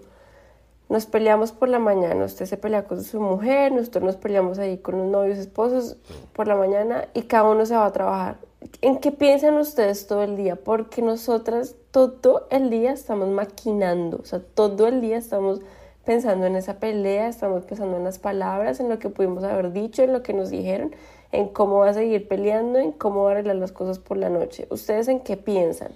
[0.94, 4.78] nos peleamos por la mañana, usted se pelea con su mujer, nosotros nos peleamos ahí
[4.78, 5.98] con los novios, esposos
[6.34, 8.38] por la mañana y cada uno se va a trabajar.
[8.80, 10.56] ¿En qué piensan ustedes todo el día?
[10.56, 15.62] Porque nosotras todo el día estamos maquinando, o sea, todo el día estamos
[16.06, 20.04] pensando en esa pelea, estamos pensando en las palabras, en lo que pudimos haber dicho,
[20.04, 20.96] en lo que nos dijeron,
[21.32, 24.30] en cómo va a seguir peleando, en cómo va a arreglar las cosas por la
[24.30, 24.68] noche.
[24.70, 25.92] ¿Ustedes en qué piensan?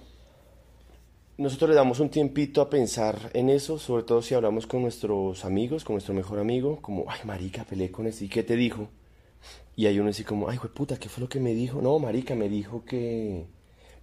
[1.38, 5.44] Nosotros le damos un tiempito a pensar en eso, sobre todo si hablamos con nuestros
[5.44, 8.88] amigos, con nuestro mejor amigo, como, ay, marica, peleé con ese, ¿y qué te dijo?
[9.76, 11.80] Y hay uno así como, ay, puta, ¿qué fue lo que me dijo?
[11.80, 13.46] No, marica, me dijo que...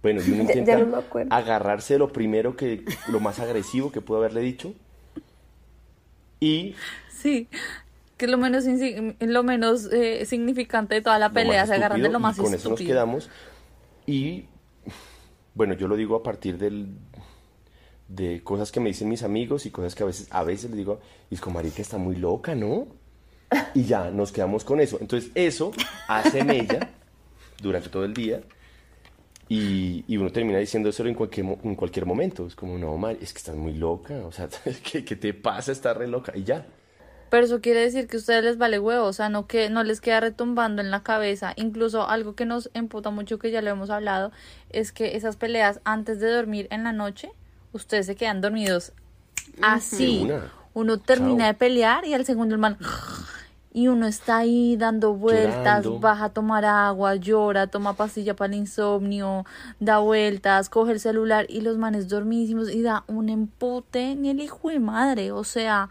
[0.02, 0.82] Bueno, y uno intenta
[1.28, 4.72] agarrarse de lo primero que, lo más agresivo que pudo haberle dicho.
[6.40, 6.74] Y...
[7.10, 7.48] Sí,
[8.16, 8.64] que lo menos,
[9.20, 12.54] lo menos eh, significante de toda la pelea, se agarran de lo más y con
[12.54, 13.28] eso nos quedamos.
[14.06, 14.46] Y
[15.56, 16.88] bueno, yo lo digo a partir del,
[18.08, 20.78] de cosas que me dicen mis amigos y cosas que a veces, a veces les
[20.78, 22.86] digo, y es como, marica, está muy loca, ¿no?
[23.74, 24.98] Y ya, nos quedamos con eso.
[25.00, 25.72] Entonces, eso
[26.08, 26.90] hace mella
[27.60, 28.42] durante todo el día
[29.48, 32.46] y, y, uno termina diciendo eso en cualquier, en cualquier momento.
[32.46, 34.14] Es como, no, Mari, es que estás muy loca.
[34.26, 34.48] O sea,
[34.90, 35.70] ¿qué, ¿qué, te pasa?
[35.70, 36.32] Estás re loca.
[36.34, 36.66] Y ya.
[37.30, 39.06] Pero eso quiere decir que a ustedes les vale huevo.
[39.06, 41.52] O sea, no, que, no les queda retumbando en la cabeza.
[41.56, 44.32] Incluso algo que nos emputa mucho, que ya lo hemos hablado,
[44.70, 47.30] es que esas peleas antes de dormir en la noche,
[47.76, 48.92] ustedes se quedan dormidos
[49.62, 50.28] así.
[50.74, 52.76] Uno termina de pelear y al segundo el man
[53.76, 58.60] y uno está ahí dando vueltas, baja a tomar agua, llora, toma pastilla para el
[58.60, 59.44] insomnio,
[59.80, 64.40] da vueltas, coge el celular y los manes dormísimos y da un empute ni el
[64.40, 65.90] hijo de madre, o sea,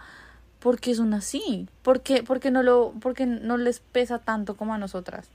[0.61, 5.27] porque son así, porque porque no lo porque no les pesa tanto como a nosotras.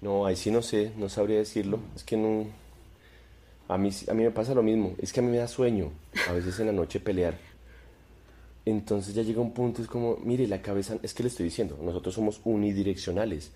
[0.00, 2.46] No, ahí sí no sé, no sabría decirlo, es que no
[3.72, 5.92] a mí a mí me pasa lo mismo, es que a mí me da sueño
[6.28, 7.34] a veces en la noche pelear
[8.64, 11.78] entonces ya llega un punto, es como, mire, la cabeza, es que le estoy diciendo,
[11.82, 13.52] nosotros somos unidireccionales.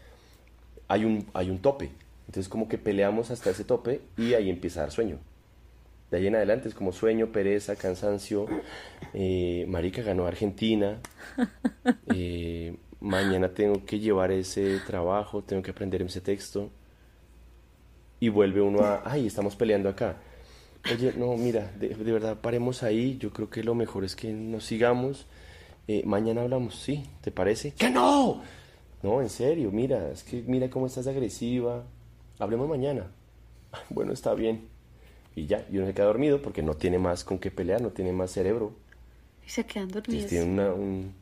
[0.89, 1.91] Hay un, hay un tope.
[2.27, 5.19] Entonces como que peleamos hasta ese tope y ahí empieza a dar sueño.
[6.11, 8.47] De ahí en adelante es como sueño, pereza, cansancio.
[9.13, 11.01] Eh, marica ganó Argentina.
[12.17, 16.71] Eh, mañana tengo que llevar ese trabajo, tengo que aprender ese texto.
[18.25, 20.17] Y vuelve uno a, ay, estamos peleando acá
[20.93, 24.65] oye, no, mira, de, verdad paremos ahí, yo creo que lo mejor es que nos
[24.65, 25.27] sigamos.
[25.87, 27.05] Eh, mañana hablamos, ¿sí?
[27.21, 27.73] ¿Te parece?
[27.73, 28.43] ¡Que no!
[29.03, 31.85] No, en serio, mira, es que mira cómo estás agresiva.
[32.39, 33.07] Hablemos mañana.
[33.91, 34.69] Bueno, está bien.
[35.35, 37.91] Y ya, y uno se queda dormido porque no tiene más con qué pelear, no
[37.91, 38.73] tiene más cerebro.
[39.45, 40.29] Y se quedan dormidos.
[40.29, 41.13] Tiene un,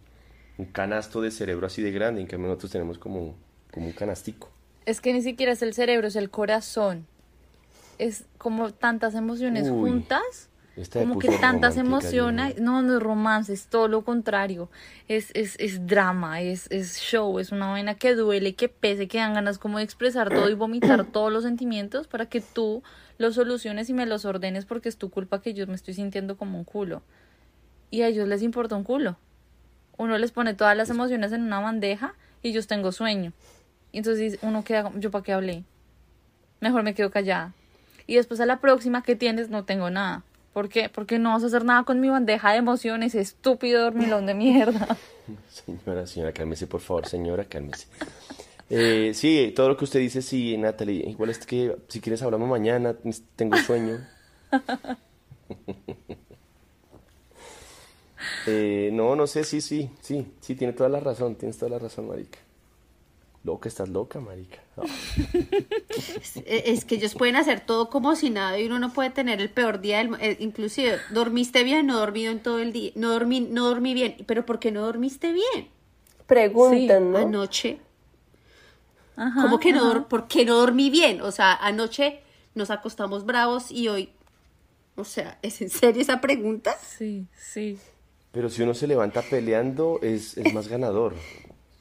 [0.59, 3.35] un, canasto de cerebro así de grande, en cambio nosotros tenemos como,
[3.73, 4.51] como un canastico.
[4.87, 7.07] Es que ni siquiera es el cerebro, es el corazón
[8.03, 10.49] es como tantas emociones juntas.
[10.91, 14.71] Como que tantas emociones, no, no es romance, es todo lo contrario,
[15.07, 19.19] es, es, es drama, es, es show, es una vaina que duele, que pese, que
[19.19, 22.83] dan ganas como de expresar todo y vomitar todos los sentimientos para que tú
[23.19, 26.39] los soluciones y me los ordenes porque es tu culpa que yo me estoy sintiendo
[26.39, 27.03] como un culo.
[27.91, 29.19] Y a ellos les importa un culo.
[29.99, 33.35] Uno les pone todas las emociones en una bandeja y ellos tengo sueño.
[33.93, 35.65] Y entonces uno queda, ¿yo para qué hablé?
[36.61, 37.53] Mejor me quedo callada
[38.07, 40.25] y después a la próxima que tienes no tengo nada.
[40.53, 40.91] ¿Por qué?
[40.91, 44.99] Porque no vas a hacer nada con mi bandeja de emociones, estúpido dormilón de mierda.
[45.49, 47.87] Señora, señora, cálmese, por favor, señora, cálmese.
[48.69, 51.09] Eh, sí, todo lo que usted dice, sí, Natalie.
[51.09, 52.95] Igual es que si quieres hablamos mañana,
[53.37, 54.07] tengo sueño.
[58.47, 61.79] eh, no, no sé, sí, sí, sí, sí, tiene toda la razón, tienes toda la
[61.79, 62.39] razón, marica.
[63.45, 64.61] Loca, estás loca, marica.
[66.47, 69.51] es, que ellos pueden hacer todo como si nada y uno no puede tener el
[69.51, 73.41] peor día del eh, inclusive dormiste bien, no dormido en todo el día, no dormí,
[73.41, 75.69] no dormí bien, pero ¿por qué no dormiste bien?
[76.27, 77.19] Preguntan, ¿no?
[77.19, 77.81] Anoche.
[79.17, 81.21] Ajá, ¿Cómo que no, por qué no dormí bien?
[81.21, 82.21] O sea, anoche
[82.55, 84.11] nos acostamos bravos y hoy,
[84.95, 86.77] o sea, ¿es en serio esa pregunta?
[86.81, 87.77] Sí, sí.
[88.31, 91.15] Pero si uno se levanta peleando, es, es más ganador.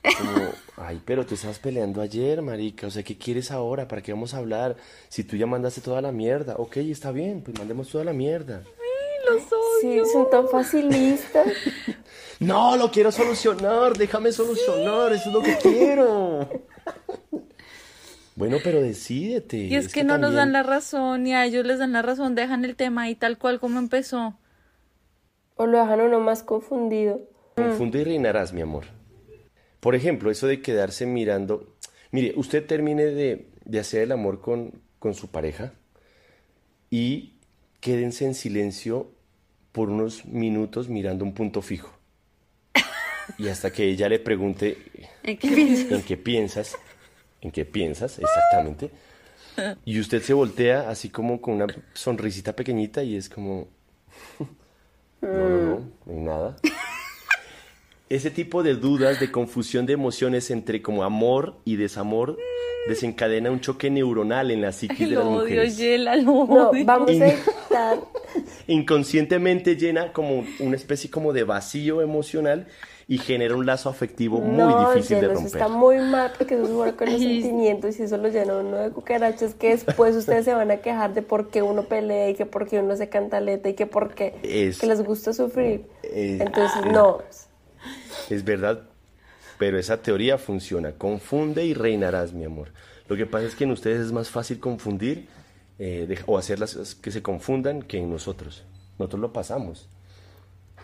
[0.03, 3.87] Como, ay, pero tú estabas peleando ayer, marica, o sea, ¿qué quieres ahora?
[3.87, 4.75] ¿Para qué vamos a hablar?
[5.09, 8.63] Si tú ya mandaste toda la mierda, ok, está bien, pues mandemos toda la mierda.
[8.65, 10.05] Ay, los odio.
[10.05, 11.47] Sí, son tan facilistas.
[12.39, 16.49] no, lo quiero solucionar, déjame solucionar, eso es lo que quiero.
[18.33, 19.57] Bueno, pero decídete.
[19.57, 22.33] Y es, que, no nos dan la razón, y a ellos les dan la razón,
[22.33, 24.35] dejan el tema ahí tal cual como empezó.
[25.57, 27.21] O lo dejan uno más confundido.
[27.55, 28.85] Confunde y reinarás, mi amor.
[29.81, 31.75] Por ejemplo, eso de quedarse mirando.
[32.11, 35.73] Mire, usted termine de, hacer el amor con, con su pareja
[36.89, 37.33] y
[37.79, 39.11] quédense en silencio
[39.71, 41.91] por unos minutos mirando un punto fijo.
[43.37, 44.77] Y hasta que ella le pregunte
[45.23, 45.91] ¿En qué piensas?
[45.91, 46.77] ¿En qué piensas?
[47.41, 48.19] ¿En qué piensas?
[48.19, 48.91] Exactamente.
[49.83, 53.67] Y usted se voltea así como con una sonrisita pequeñita y es como...
[55.21, 56.57] No, no, no, no hay nada
[58.11, 62.37] ese tipo de dudas, de confusión de emociones entre como amor y desamor
[62.87, 65.79] desencadena un choque neuronal en la psiquis de las mujeres.
[66.23, 67.99] No, vamos a estar...
[68.67, 72.67] Inconscientemente llena como una especie como de vacío emocional
[73.07, 75.45] y genera un lazo afectivo muy difícil de romper.
[75.45, 78.89] está muy mal porque eso juega con los sentimientos y eso lo llena uno de
[78.91, 82.45] cucarachas que después ustedes se van a quejar de por qué uno pelea y que
[82.45, 85.85] por qué uno se cantaleta y que por qué que les gusta sufrir.
[86.03, 87.19] Entonces, no
[88.29, 88.83] es verdad,
[89.57, 90.93] pero esa teoría funciona.
[90.93, 92.69] Confunde y reinarás, mi amor.
[93.07, 95.27] Lo que pasa es que en ustedes es más fácil confundir
[95.79, 98.63] eh, o hacerlas que se confundan que en nosotros.
[98.97, 99.87] Nosotros lo pasamos.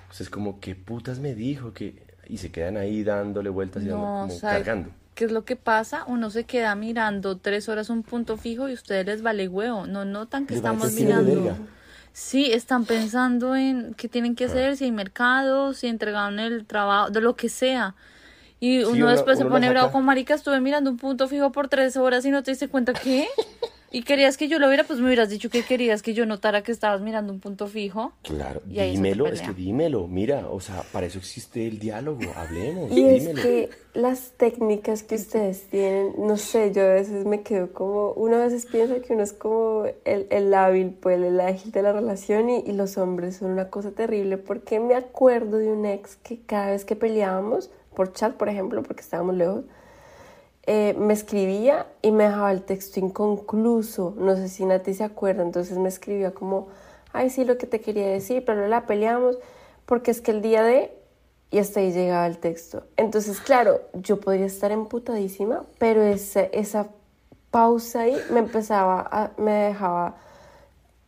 [0.07, 1.73] Pues es como, ¿qué putas me dijo?
[1.73, 4.89] que y se quedan ahí dándole vueltas y como cargando.
[5.15, 6.03] ¿Qué es lo que pasa?
[6.05, 9.88] Uno se queda mirando tres horas un punto fijo y ustedes les vale huevo.
[9.88, 11.57] No notan que estamos mirando.
[12.19, 17.12] Sí, están pensando en qué tienen que hacer, si hay mercado, si entregaron el trabajo,
[17.12, 17.93] de lo que sea.
[18.60, 21.95] Y uno, después se pone bravo con marica, estuve mirando un punto fijo por tres
[21.95, 23.27] horas y no te diste cuenta que
[23.89, 26.62] y querías que yo lo viera, pues me hubieras dicho que querías que yo notara
[26.62, 28.12] que estabas mirando un punto fijo.
[28.21, 32.91] Claro, dímelo, es que dímelo, mira, o sea, para eso existe el diálogo, hablemos.
[32.91, 37.71] Y es que las técnicas que ustedes tienen, no sé, yo a veces me quedo
[37.71, 41.71] como, uno a veces piensa que uno es como el, el hábil, pues el ágil
[41.71, 45.71] de la relación y, y los hombres son una cosa terrible, porque me acuerdo de
[45.71, 49.63] un ex que cada vez que peleábamos, por chat, por ejemplo, porque estábamos lejos,
[50.69, 54.13] eh, me escribía y me dejaba el texto inconcluso.
[54.17, 56.67] No sé si Nati se acuerda, entonces me escribía como,
[57.13, 59.38] ay, sí, lo que te quería decir, pero la peleamos
[59.86, 60.93] porque es que el día de...
[61.49, 62.84] Y hasta ahí llegaba el texto.
[62.97, 66.89] Entonces, claro, yo podría estar emputadísima, pero esa, esa
[67.49, 70.17] pausa ahí me empezaba, a, me dejaba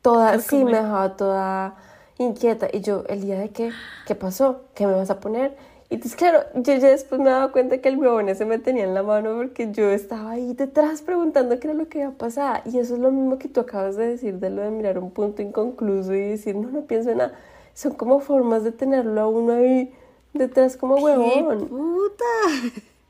[0.02, 1.76] toda, sí, me dejaba toda
[2.18, 2.70] inquieta.
[2.72, 3.72] Y yo, ¿el día de qué?
[4.08, 4.62] ¿Qué pasó?
[4.76, 5.58] ¿Qué me vas a poner?
[5.90, 8.84] Y entonces, claro, yo ya después me daba cuenta que el huevón se me tenía
[8.84, 12.12] en la mano porque yo estaba ahí detrás preguntando qué era lo que iba a
[12.12, 12.62] pasar.
[12.66, 15.10] Y eso es lo mismo que tú acabas de decir de lo de mirar un
[15.10, 17.40] punto inconcluso y decir, no, no pienso en nada.
[17.74, 19.92] Son como formas de tenerlo a uno ahí
[20.34, 21.68] detrás como huevón.
[21.68, 22.24] puta!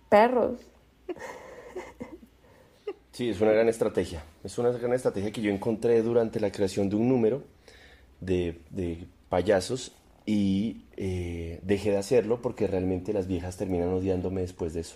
[0.08, 0.60] Perros.
[3.12, 4.24] Sí, es una gran estrategia.
[4.46, 7.44] Es una gran estrategia que yo encontré durante la creación de un número
[8.22, 9.92] de, de payasos
[10.30, 14.94] y eh, dejé de hacerlo porque realmente las viejas terminan odiándome después de eso.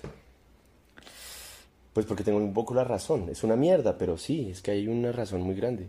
[1.91, 3.29] Pues porque tengo un poco la razón.
[3.31, 5.87] Es una mierda, pero sí, es que hay una razón muy grande.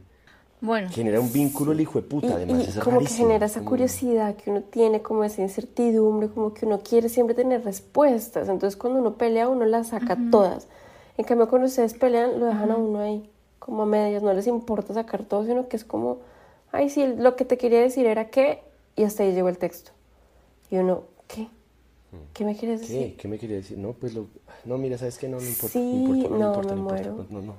[0.63, 0.89] Bueno.
[0.91, 2.69] Genera un vínculo el hijo de puta, además.
[2.69, 6.81] es como que genera esa curiosidad que uno tiene, como esa incertidumbre, como que uno
[6.81, 8.49] quiere siempre tener respuestas.
[8.49, 10.69] Entonces cuando uno pelea, uno las saca todas.
[11.19, 13.29] En cambio, cuando ustedes pelean, lo dejan a uno ahí,
[13.59, 14.23] como a medias.
[14.23, 16.21] No les importa sacar todo, sino que es como,
[16.73, 18.63] ay, sí, lo que te quería decir era que
[18.97, 19.93] y hasta ahí llegó el texto.
[20.71, 21.49] Y uno, ¿qué?
[22.33, 23.13] ¿Qué me quieres decir?
[23.13, 23.17] ¿Qué?
[23.17, 23.79] ¿Qué me quería decir?
[23.79, 24.29] No, pues lo...
[24.65, 25.29] No, mira, ¿sabes qué?
[25.29, 25.73] No, no importa.
[25.73, 27.27] Sí, no, importa, no, me muero.
[27.31, 27.57] No, no.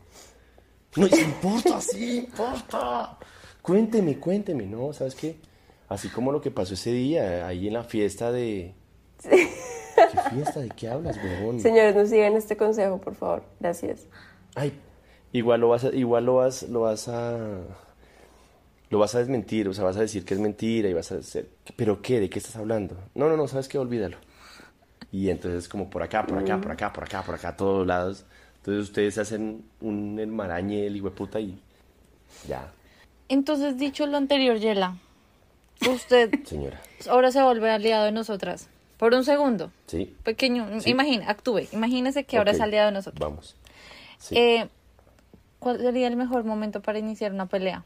[0.95, 3.17] No, importa, sí, importa.
[3.61, 4.65] Cuénteme, cuénteme.
[4.65, 5.35] No, ¿sabes qué?
[5.89, 8.73] Así como lo que pasó ese día, ahí en la fiesta de...
[9.19, 9.49] Sí.
[10.11, 10.59] ¿Qué fiesta?
[10.59, 11.59] ¿De qué hablas, huevón?
[11.61, 13.43] Señores, no sigan este consejo, por favor.
[13.61, 14.07] Gracias.
[14.53, 14.77] Ay,
[15.31, 15.89] igual lo vas a...
[15.89, 17.61] Igual lo vas, lo vas a
[18.95, 21.17] lo vas a desmentir, o sea, vas a decir que es mentira y vas a
[21.17, 22.21] decir, ¿pero qué?
[22.21, 22.95] ¿De qué estás hablando?
[23.13, 23.77] No, no, no, ¿sabes qué?
[23.77, 24.15] Olvídalo.
[25.11, 27.85] Y entonces como por acá, por acá, por acá, por acá, por acá, a todos
[27.85, 28.23] lados.
[28.59, 31.59] Entonces ustedes hacen un enmarañe el puta y
[32.47, 32.71] ya.
[33.27, 34.95] Entonces, dicho lo anterior, Yela,
[35.91, 36.79] usted Señora.
[37.09, 38.69] ahora se vuelve aliado de nosotras.
[38.95, 39.73] Por un segundo.
[39.87, 40.15] Sí.
[40.23, 41.67] Pequeño, imagina, actúe.
[41.73, 43.19] Imagínese que ahora es aliado de nosotros.
[43.19, 43.57] Vamos.
[44.31, 44.69] Eh,
[45.59, 47.83] ¿Cuál sería el mejor momento para iniciar una pelea?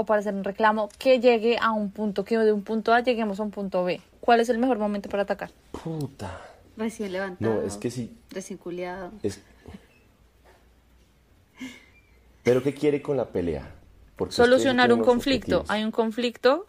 [0.00, 3.00] O para hacer un reclamo que llegue a un punto, que de un punto A
[3.00, 4.00] lleguemos a un punto B.
[4.20, 5.50] ¿Cuál es el mejor momento para atacar?
[5.72, 6.40] Puta.
[6.76, 7.54] Recién levantado.
[7.54, 8.16] No, es que sí.
[8.30, 9.12] Recién culiado.
[12.42, 13.74] ¿Pero qué quiere con la pelea?
[14.28, 15.64] Solucionar un conflicto.
[15.68, 16.66] Hay un conflicto.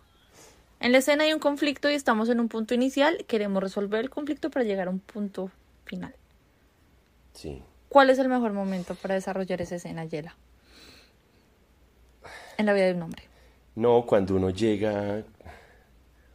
[0.80, 3.26] En la escena hay un conflicto y estamos en un punto inicial.
[3.28, 5.52] Queremos resolver el conflicto para llegar a un punto
[5.86, 6.14] final.
[7.34, 7.62] Sí.
[7.90, 10.36] ¿Cuál es el mejor momento para desarrollar esa escena, Yela?
[12.62, 13.24] En la vida de un hombre?
[13.76, 15.24] No, cuando uno llega,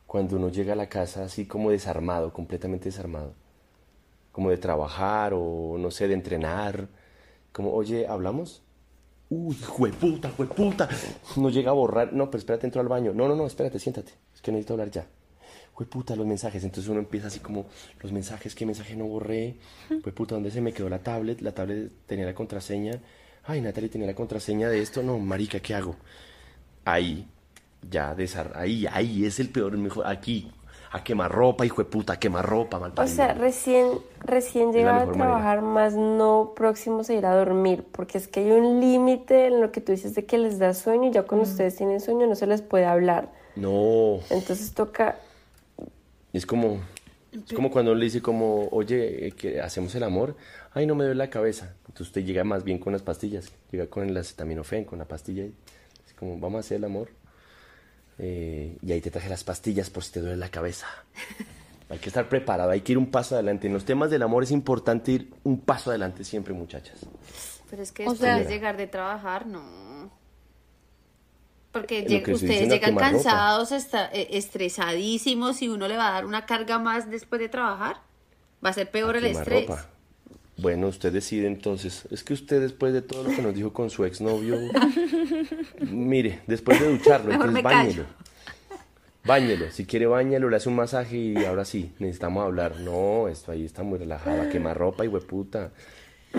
[0.07, 3.35] cuando uno llega a la casa así como desarmado, completamente desarmado,
[4.33, 6.89] como de trabajar o no sé, de entrenar,
[7.53, 8.63] como, oye, ¿hablamos?
[9.29, 10.89] Uy, jueputa, jueputa.
[11.37, 12.13] No llega a borrar.
[12.13, 13.13] No, pero espérate, entro al baño.
[13.13, 14.13] No, no, no, espérate, siéntate.
[14.35, 15.07] Es que necesito hablar ya.
[15.73, 16.63] Jueputa, los mensajes.
[16.63, 17.67] Entonces uno empieza así como,
[18.03, 19.57] los mensajes, ¿qué mensaje no borré?
[19.89, 21.41] Jueputa, ¿dónde se me quedó la tablet?
[21.41, 23.01] La tablet tenía la contraseña
[23.47, 25.97] ay, Natalie tenía la contraseña de esto, no, marica, ¿qué hago?
[26.85, 27.27] Ahí,
[27.91, 30.51] ya, desar ahí, ahí, es el peor, mejor, aquí,
[30.91, 33.87] a quemar ropa, hijo de puta, a quemar ropa, mal O sea, recién,
[34.21, 38.51] recién llegaba a trabajar, más no próximos a ir a dormir, porque es que hay
[38.51, 41.47] un límite en lo que tú dices de que les da sueño y ya cuando
[41.47, 41.51] mm.
[41.51, 43.33] ustedes tienen sueño no se les puede hablar.
[43.57, 44.21] No.
[44.31, 45.17] Entonces toca...
[46.33, 46.81] Es como,
[47.33, 50.37] es como cuando le dice como, oye, que hacemos el amor,
[50.75, 51.75] ay, no me duele la cabeza.
[51.97, 55.45] Entonces usted llega más bien con las pastillas, llega con el acetaminofén, con la pastilla,
[55.45, 55.55] y
[56.07, 57.09] es como, vamos a hacer el amor.
[58.19, 60.87] Eh, y ahí te traje las pastillas por si te duele la cabeza.
[61.89, 63.69] Hay que estar preparado, hay que ir un paso adelante.
[63.69, 66.99] En los temas del amor es importante ir un paso adelante siempre, muchachas.
[67.71, 70.11] Pero es que después de llegar de trabajar, no.
[71.71, 76.81] Porque ustedes llegan cansados, está, eh, estresadísimos y uno le va a dar una carga
[76.81, 78.03] más después de trabajar.
[78.65, 79.71] Va a ser peor el estrés.
[80.59, 82.07] Bueno, usted decide entonces.
[82.11, 84.57] Es que usted después de todo lo que nos dijo con su exnovio,
[85.91, 88.05] mire, después de ducharlo, entonces bañelo.
[89.27, 92.79] Báñelo, si quiere bañelo, le hace un masaje y ahora sí, necesitamos hablar.
[92.79, 95.73] No, esto ahí está muy relajada, quema ropa y hueputa.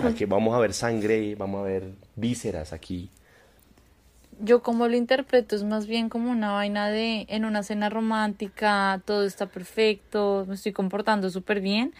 [0.02, 3.10] Aquí vamos a ver sangre, vamos a ver vísceras aquí.
[4.40, 9.02] Yo como lo interpreto es más bien como una vaina de en una cena romántica,
[9.04, 11.92] todo está perfecto, me estoy comportando súper bien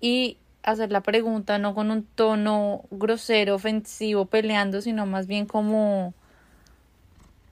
[0.00, 6.12] y hacer la pregunta no con un tono grosero, ofensivo, peleando, sino más bien como...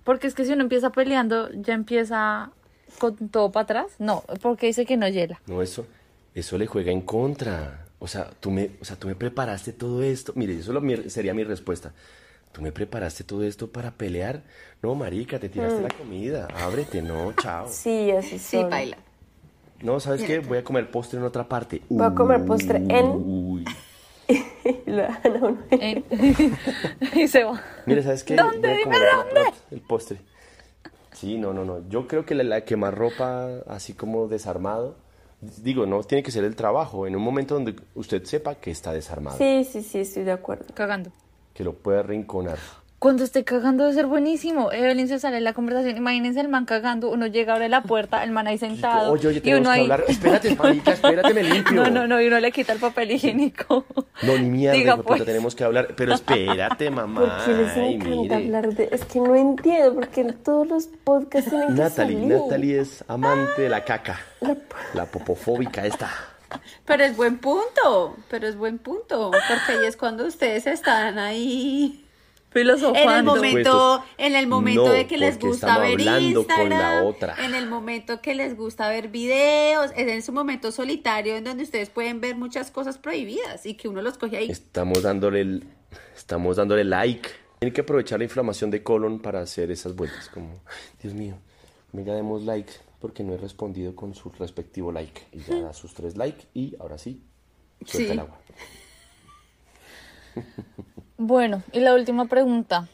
[0.03, 2.51] Porque es que si uno empieza peleando, ya empieza
[2.99, 3.95] con todo para atrás.
[3.99, 5.41] No, porque dice que no hiela.
[5.47, 5.87] No, eso,
[6.35, 7.87] eso le juega en contra.
[8.01, 10.33] O sea, tú me, o sea, tú me preparaste todo esto.
[10.37, 11.95] Mire, eso sería mi respuesta.
[12.53, 14.43] ¿Tú me preparaste todo esto para pelear?
[14.83, 15.99] No, marica, te tiraste la mm.
[15.99, 16.49] comida.
[16.55, 17.67] Ábrete, no, chao.
[17.71, 18.99] Sí, así Sí, baila.
[19.83, 20.39] No, ¿sabes qué?
[20.39, 21.83] Voy a comer postre en otra parte.
[21.89, 23.07] Voy a comer postre en...
[23.07, 23.65] Uy.
[27.15, 27.63] y se va.
[27.85, 28.37] Mira, ¿sabes qué?
[28.37, 28.79] ¿Dónde?
[28.79, 29.53] Dime dónde.
[29.71, 30.19] El postre.
[31.13, 31.87] Sí, no, no, no.
[31.89, 34.97] Yo creo que la, la quemarropa, así como desarmado,
[35.63, 38.93] digo, no tiene que ser el trabajo, en un momento donde usted sepa que está
[38.93, 39.37] desarmado.
[39.37, 40.67] Sí, sí, sí, estoy de acuerdo.
[40.75, 41.11] Cagando.
[41.53, 42.59] Que lo pueda rinconar
[43.05, 44.73] cuando esté cagando debe ser buenísimo.
[44.73, 45.95] Evelyn se sale en la conversación.
[45.95, 49.13] Imagínense el man cagando, uno llega, abre la puerta, el man ahí sentado.
[49.13, 49.83] Oye, oye, y uno ahí...
[49.83, 50.05] hablar.
[50.09, 51.75] Espérate, marica, espérate, me limpio.
[51.75, 53.85] No, no, no, y uno le quita el papel higiénico.
[54.23, 55.23] No, ni mierda, Diga, pues.
[55.23, 55.89] tenemos que hablar.
[55.95, 57.21] Pero espérate, mamá.
[57.21, 58.89] ¿Por qué les encanta hablar de...?
[58.91, 62.43] Es que no entiendo, porque en todos los podcasts tienen Natalie, que salir.
[62.43, 64.19] Natalie es amante de la caca.
[64.41, 64.57] La,
[64.95, 66.11] la popofóbica esta.
[66.87, 72.04] Pero es buen punto, pero es buen punto, porque ahí es cuando ustedes están ahí
[72.55, 73.11] filosofando.
[73.11, 77.37] En el momento, en el momento de que les gusta ver Instagram, otra.
[77.45, 81.65] en el momento que les gusta ver videos, es en su momento solitario en donde
[81.65, 84.51] ustedes pueden ver muchas cosas prohibidas y que uno los coge ahí.
[84.51, 85.65] Estamos dándole el,
[86.17, 87.29] estamos dándole like.
[87.59, 90.61] Tienen que aprovechar la inflamación de colon para hacer esas vueltas, como,
[91.03, 91.35] Dios mío,
[91.93, 95.27] mira, demos like porque no he respondido con su respectivo like.
[95.33, 97.23] Y ya da sus tres likes y ahora sí,
[97.85, 98.39] suelta el agua.
[101.17, 102.89] Bueno, y la última pregunta.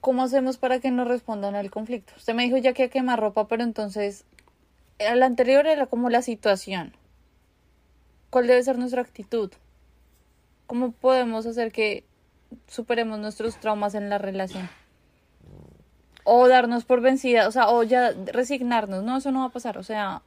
[0.00, 2.12] ¿Cómo hacemos para que nos respondan al conflicto?
[2.16, 4.24] Usted me dijo ya que que quemar ropa, pero entonces,
[4.98, 6.92] la anterior era como la situación.
[8.30, 9.50] ¿Cuál debe ser nuestra actitud?
[10.66, 12.04] ¿Cómo podemos hacer que
[12.66, 14.68] superemos nuestros traumas en la relación?
[16.24, 19.02] O darnos por vencida, o sea, o ya resignarnos.
[19.02, 20.20] No, eso no va a pasar, o sea,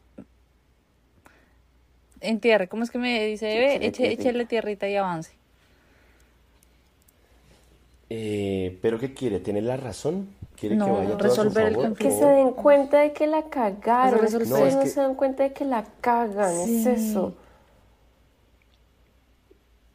[2.21, 2.67] entierre.
[2.67, 3.85] ¿Cómo es que me dice?
[3.85, 5.40] Eche, échale tierrita y avance.
[8.13, 9.39] Eh, ¿Pero qué quiere?
[9.39, 10.27] ¿Tener la razón?
[10.59, 11.97] ¿Quiere que vaya resolver a su favor?
[11.97, 14.25] Que se den cuenta de que la cagaron.
[14.25, 17.35] Es que no, no se dan cuenta de que la cagan, es eso.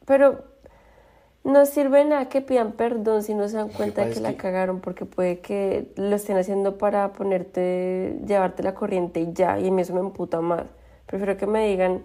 [0.07, 0.43] Pero
[1.43, 4.79] no sirve nada que pidan perdón si no se dan cuenta de que, la cagaron,
[4.79, 9.71] porque puede que lo estén haciendo para ponerte, llevarte la corriente y ya, y a
[9.71, 10.63] mí eso me emputa más.
[11.05, 12.01] Prefiero que me digan,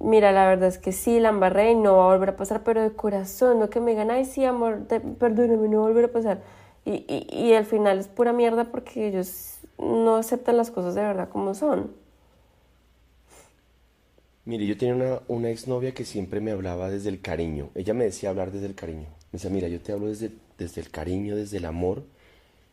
[0.00, 2.62] mira, la verdad es que sí, la embarré y no va a volver a pasar,
[2.64, 4.86] pero de corazón, no que me digan, ay, sí, amor,
[5.18, 6.42] perdóname, no va a volver a pasar.
[6.84, 11.02] Y, y, y al final es pura mierda porque ellos no aceptan las cosas de
[11.02, 11.92] verdad como son.
[14.44, 17.70] Mire, yo tenía una, una exnovia que siempre me hablaba desde el cariño.
[17.74, 19.06] Ella me decía hablar desde el cariño.
[19.30, 22.04] Me decía, mira, yo te hablo desde, desde el cariño, desde el amor,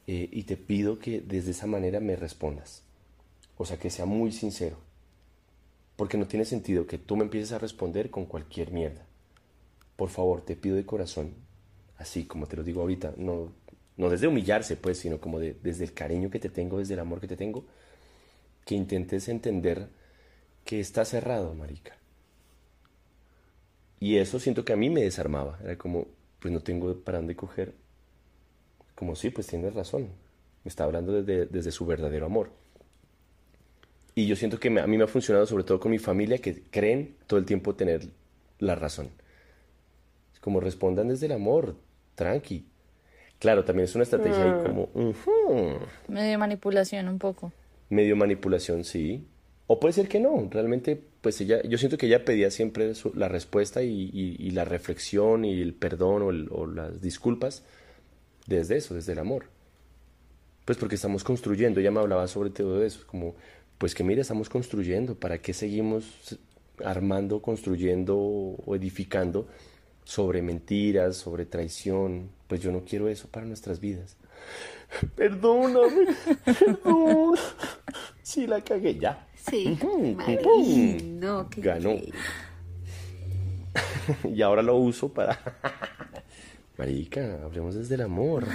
[0.07, 2.83] eh, y te pido que desde esa manera me respondas.
[3.57, 4.77] O sea, que sea muy sincero.
[5.95, 9.05] Porque no tiene sentido que tú me empieces a responder con cualquier mierda.
[9.95, 11.33] Por favor, te pido de corazón,
[11.97, 13.53] así como te lo digo ahorita, no,
[13.97, 17.21] no desde humillarse, pues, sino como desde el cariño que te tengo, desde el amor
[17.21, 17.65] que te tengo,
[18.65, 19.87] que intentes entender
[20.65, 21.95] que está cerrado, marica.
[23.99, 25.59] Y eso siento que a mí me desarmaba.
[25.63, 26.07] Era como,
[26.39, 27.73] pues no tengo para dónde coger.
[28.95, 30.09] Como sí, pues tienes razón.
[30.63, 32.51] Me está hablando desde, desde su verdadero amor.
[34.15, 36.63] Y yo siento que a mí me ha funcionado sobre todo con mi familia que
[36.71, 38.07] creen todo el tiempo tener
[38.59, 39.09] la razón.
[40.39, 41.75] Como respondan desde el amor,
[42.15, 42.65] tranqui.
[43.39, 44.63] Claro, también es una estrategia ahí mm.
[44.63, 44.89] como...
[46.07, 47.51] Medio manipulación un poco.
[47.89, 49.27] Medio manipulación, sí.
[49.67, 53.27] O puede ser que no, realmente, pues ella, yo siento que ella pedía siempre la
[53.27, 57.63] respuesta y, la reflexión y el perdón o, o las disculpas
[58.47, 59.47] desde eso, desde el amor.
[60.63, 63.35] Pues porque estamos construyendo, ella me hablaba sobre todo eso, como
[63.77, 66.37] pues que mira, estamos construyendo, ¿para qué seguimos
[66.83, 69.47] armando, construyendo o edificando
[70.03, 72.29] sobre mentiras, sobre traición.
[72.47, 74.17] Pues yo no quiero eso para nuestras vidas.
[75.15, 76.07] Perdóname,
[76.43, 77.35] perdón.
[78.21, 79.27] Sí, la cagué ya.
[79.35, 79.77] Sí.
[81.19, 81.95] no, Ganó.
[84.33, 85.39] y ahora lo uso para...
[86.77, 88.45] Marica, hablemos desde el amor.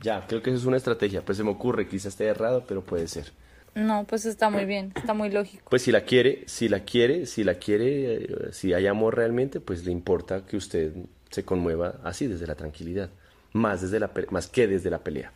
[0.00, 1.24] Ya, creo que eso es una estrategia.
[1.24, 3.32] Pues se me ocurre, quizás esté errado, pero puede ser.
[3.74, 5.64] No, pues está muy bien, está muy lógico.
[5.70, 9.60] Pues si la quiere, si la quiere, si la quiere, eh, si hay amor realmente,
[9.60, 10.92] pues le importa que usted
[11.30, 13.10] se conmueva así desde la tranquilidad,
[13.52, 15.32] más desde la más que desde la pelea.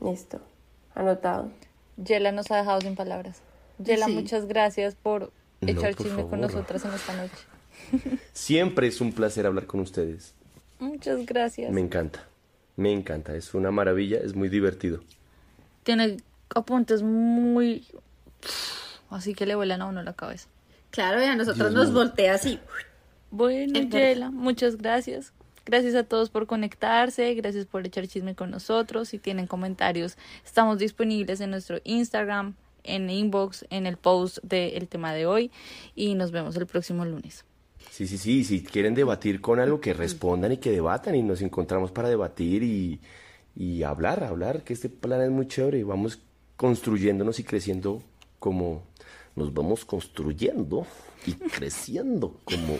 [0.00, 0.40] Listo,
[0.94, 1.50] anotado.
[1.96, 3.42] Yela nos ha dejado sin palabras.
[3.78, 8.14] Yela, muchas gracias por echar chisme con nosotras en esta noche.
[8.32, 10.34] Siempre es un placer hablar con ustedes.
[10.78, 11.70] Muchas gracias.
[11.70, 12.26] Me encanta,
[12.76, 15.00] me encanta, es una maravilla, es muy divertido.
[15.82, 16.18] Tiene
[16.54, 17.86] apuntes muy...
[19.10, 20.48] Así que le vuelan a uno la cabeza.
[20.90, 22.58] Claro, y a nosotros nos voltea así.
[23.30, 25.32] Bueno, Yela, muchas gracias.
[25.64, 29.08] Gracias a todos por conectarse, gracias por echar chisme con nosotros.
[29.08, 32.54] Si tienen comentarios, estamos disponibles en nuestro Instagram,
[32.84, 35.50] en inbox, en el post del tema de hoy
[35.94, 37.44] y nos vemos el próximo lunes.
[37.90, 41.42] Sí, sí, sí, si quieren debatir con algo, que respondan y que debatan y nos
[41.42, 43.00] encontramos para debatir y,
[43.54, 46.20] y hablar, hablar, que este plan es muy chévere y vamos
[46.56, 48.02] construyéndonos y creciendo
[48.38, 48.82] como
[49.34, 50.86] nos vamos construyendo
[51.26, 52.78] y creciendo como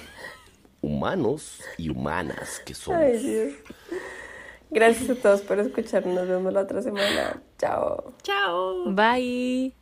[0.81, 3.01] humanos y humanas que somos.
[4.71, 6.15] Gracias a todos por escucharnos.
[6.15, 7.43] Nos vemos la otra semana.
[7.59, 8.15] Chao.
[8.23, 8.93] Chao.
[8.93, 9.82] Bye.